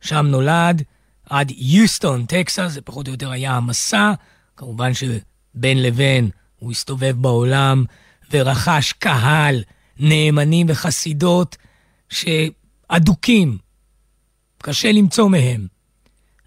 שם 0.00 0.26
נולד, 0.26 0.82
עד 1.30 1.52
יוסטון, 1.56 2.26
טקסס, 2.26 2.70
זה 2.72 2.80
פחות 2.80 3.06
או 3.06 3.12
יותר 3.12 3.30
היה 3.30 3.52
המסע. 3.52 4.12
כמובן 4.56 4.90
שבין 4.94 5.82
לבין 5.82 6.30
הוא 6.58 6.70
הסתובב 6.70 7.14
בעולם 7.18 7.84
ורכש 8.30 8.92
קהל, 8.92 9.62
נאמנים 9.98 10.66
וחסידות 10.70 11.56
שאדוקים, 12.08 13.58
קשה 14.62 14.92
למצוא 14.92 15.28
מהם. 15.28 15.66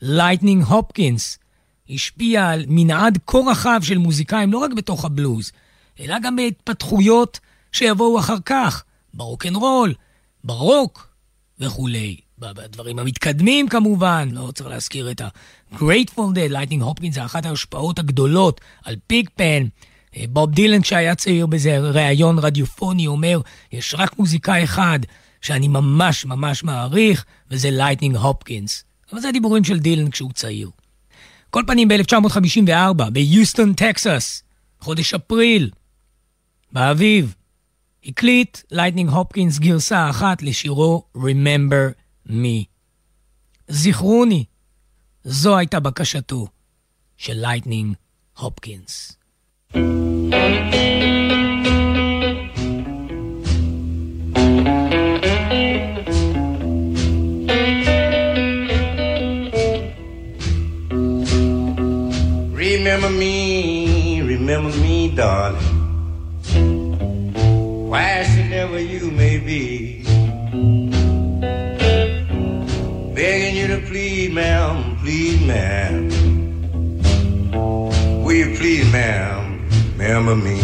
לייטנינג 0.01 0.63
הופקינס 0.63 1.37
השפיע 1.89 2.49
על 2.49 2.65
מנעד 2.67 3.19
כה 3.27 3.37
רחב 3.51 3.79
של 3.83 3.97
מוזיקאים, 3.97 4.51
לא 4.51 4.57
רק 4.57 4.73
בתוך 4.73 5.05
הבלוז, 5.05 5.51
אלא 5.99 6.19
גם 6.19 6.35
בהתפתחויות 6.35 7.39
שיבואו 7.71 8.19
אחר 8.19 8.39
כך, 8.45 8.83
ברוקנרול, 9.13 9.93
ברוק 10.43 11.07
וכולי. 11.59 12.17
בדברים 12.39 12.99
המתקדמים 12.99 13.69
כמובן, 13.69 14.29
לא 14.31 14.51
צריך 14.55 14.69
להזכיר 14.69 15.11
את 15.11 15.21
ה-Grateful 15.21 16.33
Dead, 16.35 16.49
לייטנינג 16.49 16.83
הופקינס 16.83 17.15
זה 17.15 17.25
אחת 17.25 17.45
ההשפעות 17.45 17.99
הגדולות 17.99 18.61
על 18.83 18.95
פיג 19.07 19.29
פן. 19.35 19.67
בוב 20.29 20.51
דילן 20.51 20.81
כשהיה 20.81 21.15
צעיר 21.15 21.45
באיזה 21.45 21.79
ראיון 21.79 22.39
רדיופוני 22.39 23.07
אומר, 23.07 23.41
יש 23.71 23.95
רק 23.97 24.19
מוזיקאי 24.19 24.63
אחד 24.63 24.99
שאני 25.41 25.67
ממש 25.67 26.25
ממש 26.25 26.63
מעריך, 26.63 27.25
וזה 27.51 27.71
לייטנינג 27.71 28.15
הופקינס. 28.15 28.83
אבל 29.11 29.21
זה 29.21 29.31
דיבורים 29.31 29.63
של 29.63 29.79
דילן 29.79 30.09
כשהוא 30.09 30.31
צעיר. 30.31 30.69
כל 31.49 31.63
פנים 31.67 31.87
ב-1954, 31.87 33.09
ביוסטון, 33.11 33.73
טקסס, 33.73 34.43
חודש 34.79 35.13
אפריל, 35.13 35.69
באביב, 36.71 37.35
הקליט 38.05 38.57
לייטנינג 38.71 39.09
הופקינס 39.09 39.59
גרסה 39.59 40.09
אחת 40.09 40.41
לשירו 40.41 41.03
Remember 41.17 41.93
Me. 42.29 42.65
זכרוני, 43.67 44.45
זו 45.23 45.57
הייתה 45.57 45.79
בקשתו 45.79 46.47
של 47.17 47.33
לייטנינג 47.33 47.95
הופקינס. 48.37 49.17
Remember 62.55 63.09
me, 63.09 64.21
remember 64.21 64.69
me, 64.77 65.09
darling. 65.13 65.61
Wheresoever 67.89 68.79
you 68.79 69.11
may 69.11 69.39
be. 69.39 70.03
Begging 73.13 73.57
you 73.57 73.67
to 73.67 73.81
please, 73.87 74.31
ma'am, 74.31 74.95
please, 75.01 75.41
ma'am. 75.45 76.09
Will 78.23 78.33
you 78.33 78.55
please, 78.55 78.89
ma'am, 78.93 79.44
remember 80.07 80.35
me? 80.35 80.59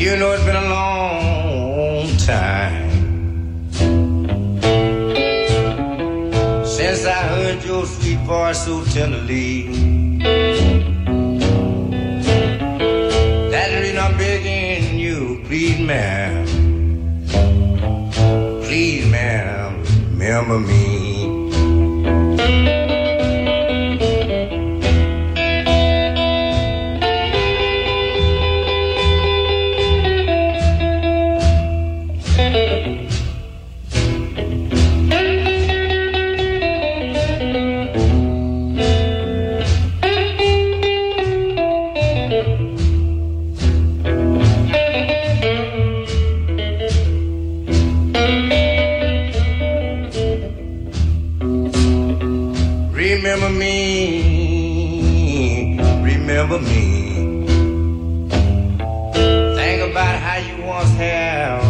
You 0.00 0.16
know 0.16 0.32
it's 0.32 0.44
been 0.44 0.56
a 0.56 0.68
long 0.68 2.16
time 2.16 2.90
since 6.66 7.06
I 7.06 7.22
heard 7.28 7.62
your 7.64 7.86
sweet 7.86 8.18
voice 8.26 8.64
so 8.64 8.82
tenderly. 8.86 9.68
That 13.52 13.80
reason 13.80 13.98
I'm 13.98 14.16
begging 14.18 14.98
you, 14.98 15.40
please, 15.46 15.78
ma'am, 15.78 16.46
please, 18.64 19.06
ma'am, 19.06 19.84
remember 20.10 20.58
me. 20.58 20.97
Remember 52.98 53.48
me, 53.48 54.98
remember 56.02 56.58
me. 56.58 57.44
Think 59.54 59.82
about 59.88 60.18
how 60.20 60.38
you 60.38 60.64
once 60.64 60.90
have 60.94 61.62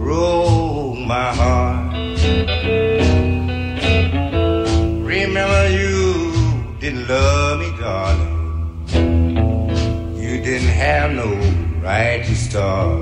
broke 0.00 0.98
my 1.06 1.32
heart. 1.32 1.94
Remember 5.06 5.68
you 5.68 6.32
didn't 6.80 7.06
love 7.06 7.60
me, 7.60 7.70
darling. 7.78 8.34
You 10.20 10.42
didn't 10.42 10.74
have 10.84 11.12
no 11.12 11.28
right 11.80 12.24
to 12.24 12.34
start. 12.34 12.98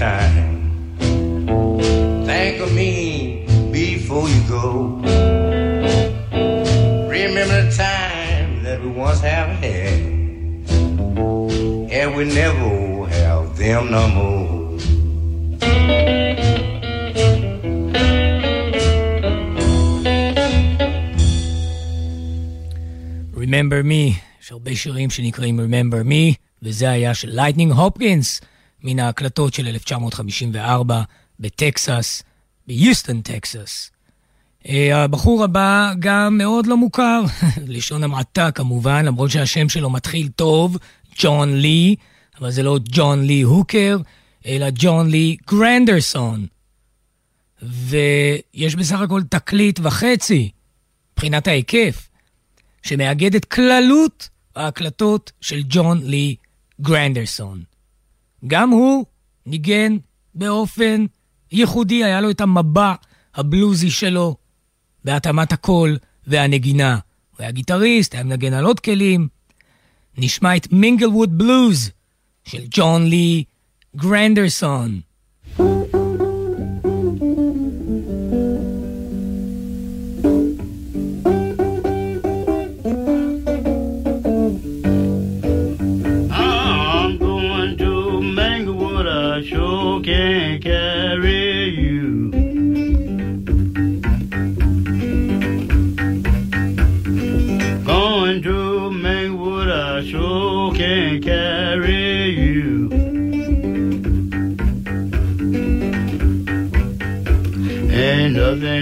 time. 0.00 0.96
Think 2.24 2.60
of 2.60 2.72
me 2.72 3.46
before 3.72 4.26
you 4.28 4.40
go. 4.48 4.66
Remember 7.08 7.62
the 7.62 7.70
time 7.76 8.62
that 8.64 8.80
we 8.82 8.88
once 8.88 9.20
have 9.20 9.50
had, 9.64 10.00
and 11.96 12.08
we 12.16 12.24
never 12.24 13.06
have 13.06 13.56
them 13.58 13.90
no 13.90 14.08
more. 14.08 14.46
Remember 23.34 23.82
Me, 23.82 24.14
יש 24.42 24.52
הרבה 24.52 24.76
שירים 24.76 25.10
שנקראים 25.10 25.60
Remember 25.60 26.04
Me, 26.04 26.34
וזה 26.62 26.90
היה 26.90 27.14
של 27.14 27.28
לייטנינג 27.30 27.72
הופקינס, 27.72 28.40
מן 28.83 28.99
ההקלטות 28.99 29.53
של 29.53 29.67
1954 29.67 31.01
בטקסס, 31.39 32.23
ביוסטון, 32.67 33.21
טקסס. 33.21 33.91
אה, 34.67 35.03
הבחור 35.03 35.43
הבא 35.43 35.93
גם 35.99 36.37
מאוד 36.37 36.65
לא 36.67 36.77
מוכר, 36.77 37.23
לשון 37.67 38.03
המעטה 38.03 38.51
כמובן, 38.51 39.05
למרות 39.05 39.31
שהשם 39.31 39.69
שלו 39.69 39.89
מתחיל 39.89 40.27
טוב, 40.35 40.77
ג'ון 41.19 41.57
לי, 41.57 41.95
אבל 42.39 42.51
זה 42.51 42.63
לא 42.63 42.79
ג'ון 42.83 43.23
לי 43.23 43.41
הוקר, 43.41 43.97
אלא 44.45 44.67
ג'ון 44.73 45.09
לי 45.09 45.37
גרנדרסון. 45.47 46.45
ויש 47.61 48.75
בסך 48.75 48.99
הכל 48.99 49.21
תקליט 49.29 49.79
וחצי, 49.83 50.51
מבחינת 51.13 51.47
ההיקף, 51.47 52.09
שמאגד 52.83 53.35
את 53.35 53.45
כללות 53.45 54.29
ההקלטות 54.55 55.31
של 55.41 55.61
ג'ון 55.69 56.01
לי 56.03 56.35
גרנדרסון. 56.81 57.70
גם 58.47 58.69
הוא 58.69 59.05
ניגן 59.45 59.97
באופן 60.35 61.05
ייחודי, 61.51 62.03
היה 62.03 62.21
לו 62.21 62.29
את 62.29 62.41
המבע 62.41 62.93
הבלוזי 63.35 63.89
שלו 63.89 64.35
בהתאמת 65.05 65.51
הקול 65.51 65.97
והנגינה. 66.27 66.99
הוא 67.31 67.37
היה 67.39 67.51
גיטריסט, 67.51 68.13
היה 68.13 68.23
מנגן 68.23 68.53
על 68.53 68.65
עוד 68.65 68.79
כלים. 68.79 69.27
נשמע 70.17 70.55
את 70.55 70.71
מינגלווד 70.71 71.37
בלוז 71.37 71.91
של 72.43 72.61
ג'ון 72.69 73.07
לי 73.07 73.43
גרנדרסון. 73.95 75.01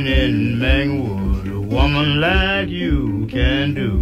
In 0.07 0.59
Manglewood 0.59 1.47
a 1.51 1.59
woman 1.59 2.19
like 2.19 2.69
you 2.69 3.27
can 3.29 3.73
do. 3.73 3.98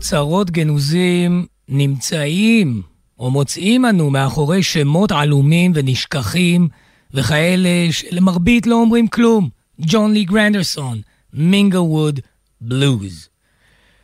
אוצרות 0.00 0.50
גנוזים 0.50 1.46
נמצאים 1.68 2.82
או 3.18 3.30
מוצאים 3.30 3.86
אנו 3.86 4.10
מאחורי 4.10 4.62
שמות 4.62 5.12
עלומים 5.12 5.72
ונשכחים 5.74 6.68
וכאלה 7.14 7.92
שלמרבית 7.92 8.66
לא 8.66 8.74
אומרים 8.74 9.08
כלום. 9.08 9.48
ג'ון 9.80 10.12
לי 10.12 10.24
גרנדרסון, 10.24 11.00
מינגלווד 11.32 12.20
בלוז. 12.60 13.28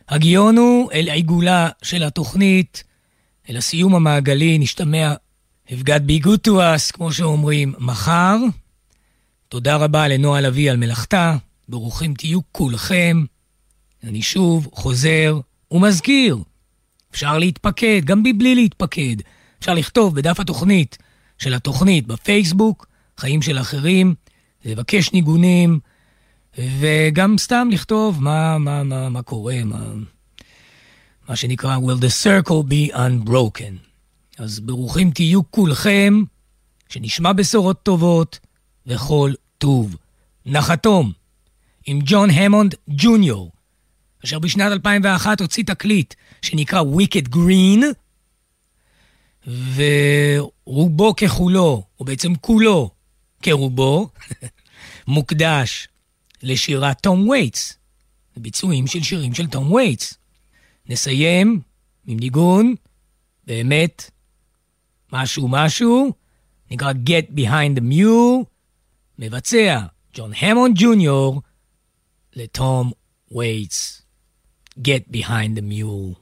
הגיון 0.09 0.57
הוא 0.57 0.91
אל 0.91 1.09
עיגולה 1.09 1.69
של 1.83 2.03
התוכנית, 2.03 2.83
אל 3.49 3.57
הסיום 3.57 3.95
המעגלי, 3.95 4.57
נשתמע 4.57 5.13
got 5.69 6.03
be 6.07 6.23
good 6.25 6.47
to 6.47 6.51
us, 6.51 6.91
כמו 6.93 7.13
שאומרים, 7.13 7.73
מחר. 7.79 8.37
תודה 9.49 9.75
רבה 9.75 10.07
לנועה 10.07 10.41
לביא 10.41 10.71
על 10.71 10.77
מלאכתה, 10.77 11.37
ברוכים 11.69 12.13
תהיו 12.13 12.39
כולכם. 12.51 13.25
אני 14.03 14.21
שוב 14.21 14.69
חוזר 14.73 15.39
ומזכיר, 15.71 16.37
אפשר 17.11 17.37
להתפקד, 17.37 18.01
גם 18.05 18.23
מבלי 18.23 18.55
להתפקד. 18.55 19.15
אפשר 19.59 19.73
לכתוב 19.73 20.15
בדף 20.15 20.39
התוכנית 20.39 20.97
של 21.37 21.53
התוכנית 21.53 22.07
בפייסבוק, 22.07 22.87
חיים 23.17 23.41
של 23.41 23.59
אחרים, 23.59 24.15
לבקש 24.65 25.13
ניגונים, 25.13 25.79
וגם 26.57 27.37
סתם 27.37 27.67
לכתוב 27.71 28.23
מה, 28.23 28.57
מה, 28.57 28.83
מה, 28.83 29.09
מה 29.09 29.21
קורה, 29.21 29.63
מה, 29.65 29.93
מה 31.29 31.35
שנקרא 31.35 31.77
Will 31.77 32.01
the 32.01 32.23
circle 32.23 32.71
be 32.71 32.95
unbroken. 32.95 33.87
אז 34.37 34.59
ברוכים 34.59 35.11
תהיו 35.11 35.51
כולכם, 35.51 36.23
שנשמע 36.89 37.33
בשורות 37.33 37.83
טובות 37.83 38.39
וכל 38.87 39.33
טוב. 39.57 39.95
נחתום 40.45 41.11
עם 41.85 41.99
ג'ון 42.05 42.29
המונד 42.29 42.75
ג'וניור, 42.89 43.51
אשר 44.25 44.39
בשנת 44.39 44.71
2001 44.71 45.41
הוציא 45.41 45.63
תקליט 45.63 46.13
שנקרא 46.41 46.81
Wicked 46.81 47.35
Grin, 47.35 47.83
ורובו 49.75 51.15
ככולו, 51.15 51.83
או 51.99 52.05
בעצם 52.05 52.35
כולו 52.35 52.89
כרובו, 53.41 54.09
מוקדש 55.07 55.87
לשירת 56.43 57.01
תום 57.01 57.29
וייטס, 57.29 57.77
ביצועים 58.37 58.87
של 58.87 59.03
שירים 59.03 59.33
של 59.33 59.47
תום 59.47 59.71
וייטס. 59.71 60.13
נסיים 60.85 61.61
עם 62.07 62.19
ניגון, 62.19 62.75
באמת, 63.47 64.11
משהו 65.13 65.47
משהו, 65.47 66.13
נקרא 66.71 66.91
Get 66.91 67.37
Behind 67.37 67.79
the 67.79 67.81
Mule, 67.81 68.45
מבצע 69.19 69.79
ג'ון 70.13 70.31
המון 70.33 70.71
ג'וניור 70.75 71.41
לתום 72.35 72.91
וייטס. 73.31 74.06
Get 74.79 75.11
Behind 75.11 75.57
the 75.57 75.63
Mule. 75.63 76.17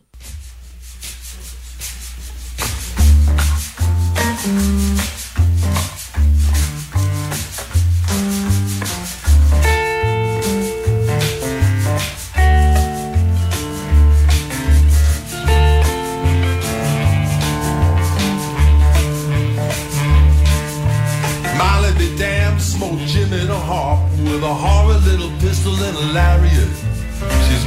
Molly 21.58 21.94
be 21.98 22.18
damned, 22.18 22.62
smoked 22.62 23.00
Jim 23.06 23.34
in 23.34 23.50
a 23.50 23.60
harp 23.60 24.10
with 24.20 24.42
a 24.42 24.54
horrid 24.54 25.04
little 25.04 25.30
pistol 25.40 25.74
and 25.74 25.98
a 25.98 26.14
lariat. 26.14 26.85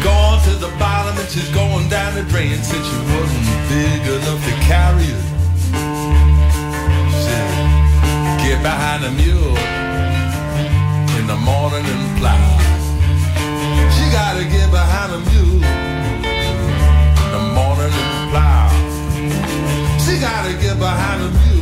Gone 0.03 0.41
to 0.45 0.51
the 0.51 0.69
bottom 0.79 1.19
and 1.19 1.29
she's 1.29 1.49
going 1.51 1.89
down 1.89 2.15
the 2.15 2.23
drain 2.23 2.57
since 2.63 2.87
she 2.87 2.99
wasn't 3.13 3.47
big 3.69 4.01
enough 4.07 4.41
to 4.47 4.53
carry 4.63 5.05
it. 5.05 5.25
She 7.11 7.19
said, 7.27 7.51
get 8.45 8.63
behind 8.63 9.03
the 9.05 9.11
mule 9.11 9.57
in 11.19 11.27
the 11.27 11.37
morning 11.37 11.85
and 11.85 12.19
plow. 12.19 12.59
She 13.95 14.05
gotta 14.13 14.45
get 14.45 14.71
behind 14.71 15.13
the 15.13 15.21
mule 15.31 15.63
in 15.65 17.31
the 17.35 17.45
morning 17.59 17.93
and 17.93 18.31
plow. 18.31 18.71
She 19.99 20.21
gotta 20.21 20.53
get 20.63 20.79
behind 20.79 21.23
the 21.23 21.31
mule 21.31 21.58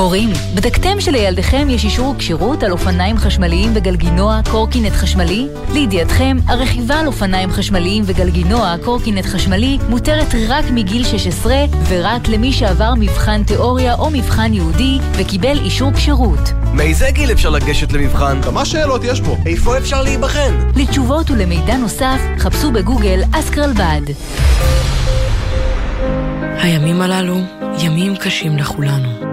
הורים, 0.00 0.30
בדקתם 0.54 1.00
שלילדיכם 1.00 1.66
יש 1.70 1.84
אישור 1.84 2.14
כשירות 2.18 2.62
על 2.62 2.72
אופניים 2.72 3.18
חשמליים 3.18 3.70
וגלגינוע 3.74 4.40
קורקינט 4.50 4.92
חשמלי? 4.92 5.46
לידיעתכם, 5.72 6.36
הרכיבה 6.46 6.94
על 6.94 7.06
אופניים 7.06 7.50
חשמליים 7.50 8.02
וגלגינוע 8.06 8.74
קורקינט 8.84 9.26
חשמלי 9.26 9.78
מותרת 9.88 10.34
רק 10.48 10.64
מגיל 10.74 11.04
16 11.04 11.54
ורק 11.88 12.28
למי 12.28 12.52
שעבר 12.52 12.94
מבחן 12.98 13.42
תיאוריה 13.44 13.94
או 13.94 14.10
מבחן 14.10 14.54
ייעודי 14.54 14.98
וקיבל 15.12 15.58
אישור 15.58 15.92
כשירות. 15.92 16.52
מאיזה 16.72 17.10
גיל 17.10 17.32
אפשר 17.32 17.50
לגשת 17.50 17.92
למבחן? 17.92 18.42
כמה 18.42 18.64
שאלות 18.64 19.04
יש 19.04 19.20
פה. 19.20 19.36
איפה 19.46 19.78
אפשר 19.78 20.02
להיבחן? 20.02 20.54
לתשובות 20.76 21.30
ולמידע 21.30 21.76
נוסף, 21.76 22.20
חפשו 22.38 22.72
בגוגל 22.72 23.20
אסקרלבד. 23.32 24.02
הימים 26.62 27.02
הללו 27.02 27.36
ימים 27.78 28.16
קשים 28.16 28.56
לכולנו. 28.56 29.29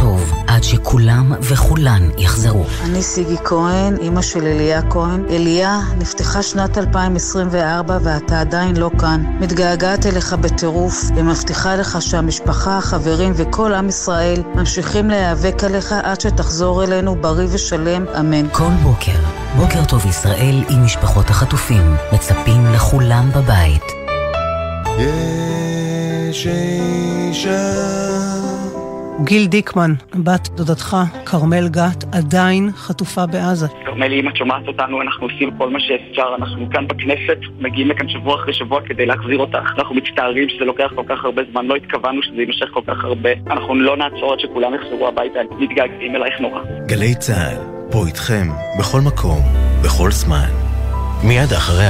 טוב 0.00 0.32
עד 0.46 0.62
שכולם 0.62 1.32
וכולן 1.40 2.08
יחזרו. 2.18 2.64
אני 2.84 3.02
סיגי 3.02 3.36
כהן, 3.44 3.96
אימא 3.96 4.22
של 4.22 4.46
אליה 4.46 4.82
כהן. 4.90 5.24
אליה, 5.30 5.80
נפתחה 5.98 6.42
שנת 6.42 6.78
2024 6.78 7.98
ואתה 8.02 8.40
עדיין 8.40 8.76
לא 8.76 8.90
כאן. 8.98 9.24
מתגעגעת 9.40 10.06
אליך 10.06 10.32
בטירוף, 10.32 11.04
ומבטיחה 11.16 11.76
לך 11.76 12.02
שהמשפחה, 12.02 12.78
החברים 12.78 13.32
וכל 13.36 13.74
עם 13.74 13.88
ישראל 13.88 14.42
ממשיכים 14.54 15.10
להיאבק 15.10 15.64
עליך 15.64 15.94
עד 16.02 16.20
שתחזור 16.20 16.84
אלינו 16.84 17.16
בריא 17.20 17.48
ושלם, 17.50 18.04
אמן. 18.20 18.48
כל 18.52 18.70
בוקר, 18.82 19.18
בוקר 19.56 19.84
טוב 19.84 20.06
ישראל 20.06 20.64
עם 20.68 20.84
משפחות 20.84 21.30
החטופים, 21.30 21.94
מצפים 22.12 22.72
לכולם 22.72 23.30
בבית. 23.34 23.84
יש 24.98 26.46
אישה 26.46 28.29
גיל 29.24 29.46
דיקמן, 29.46 29.94
בת 30.14 30.48
דודתך, 30.48 30.96
כרמל 31.26 31.68
גת, 31.68 32.04
עדיין 32.12 32.70
חטופה 32.74 33.26
בעזה. 33.26 33.66
כרמלי, 33.84 34.20
אם 34.20 34.28
את 34.28 34.36
שומעת 34.36 34.68
אותנו, 34.68 35.02
אנחנו 35.02 35.26
עושים 35.26 35.50
כל 35.58 35.70
מה 35.70 35.78
שאפשר. 35.80 36.34
אנחנו 36.38 36.70
כאן 36.70 36.88
בכנסת, 36.88 37.38
מגיעים 37.60 37.88
לכאן 37.88 38.08
שבוע 38.08 38.34
אחרי 38.34 38.54
שבוע 38.54 38.80
כדי 38.86 39.06
להחזיר 39.06 39.38
אותך. 39.38 39.68
אנחנו 39.78 39.94
מצטערים 39.94 40.48
שזה 40.48 40.64
לוקח 40.64 40.90
כל 40.94 41.04
כך 41.08 41.24
הרבה 41.24 41.42
זמן, 41.52 41.66
לא 41.66 41.74
התכוונו 41.74 42.22
שזה 42.22 42.40
יימשך 42.42 42.66
כל 42.74 42.80
כך 42.86 43.04
הרבה. 43.04 43.30
אנחנו 43.46 43.74
לא 43.74 43.96
נעצור 43.96 44.32
עד 44.32 44.40
שכולם 44.40 44.74
יחזרו 44.74 45.08
הביתה, 45.08 45.38
מתגעגעים 45.58 46.16
אלייך 46.16 46.40
נורא. 46.40 46.60
גלי 46.86 47.14
צה"ל, 47.14 47.58
פה 47.92 48.06
איתכם, 48.06 48.46
בכל 48.78 49.00
מקום, 49.00 49.40
בכל 49.84 50.10
זמן. 50.10 50.50
מיד 51.24 51.52
אחרי 51.56 51.86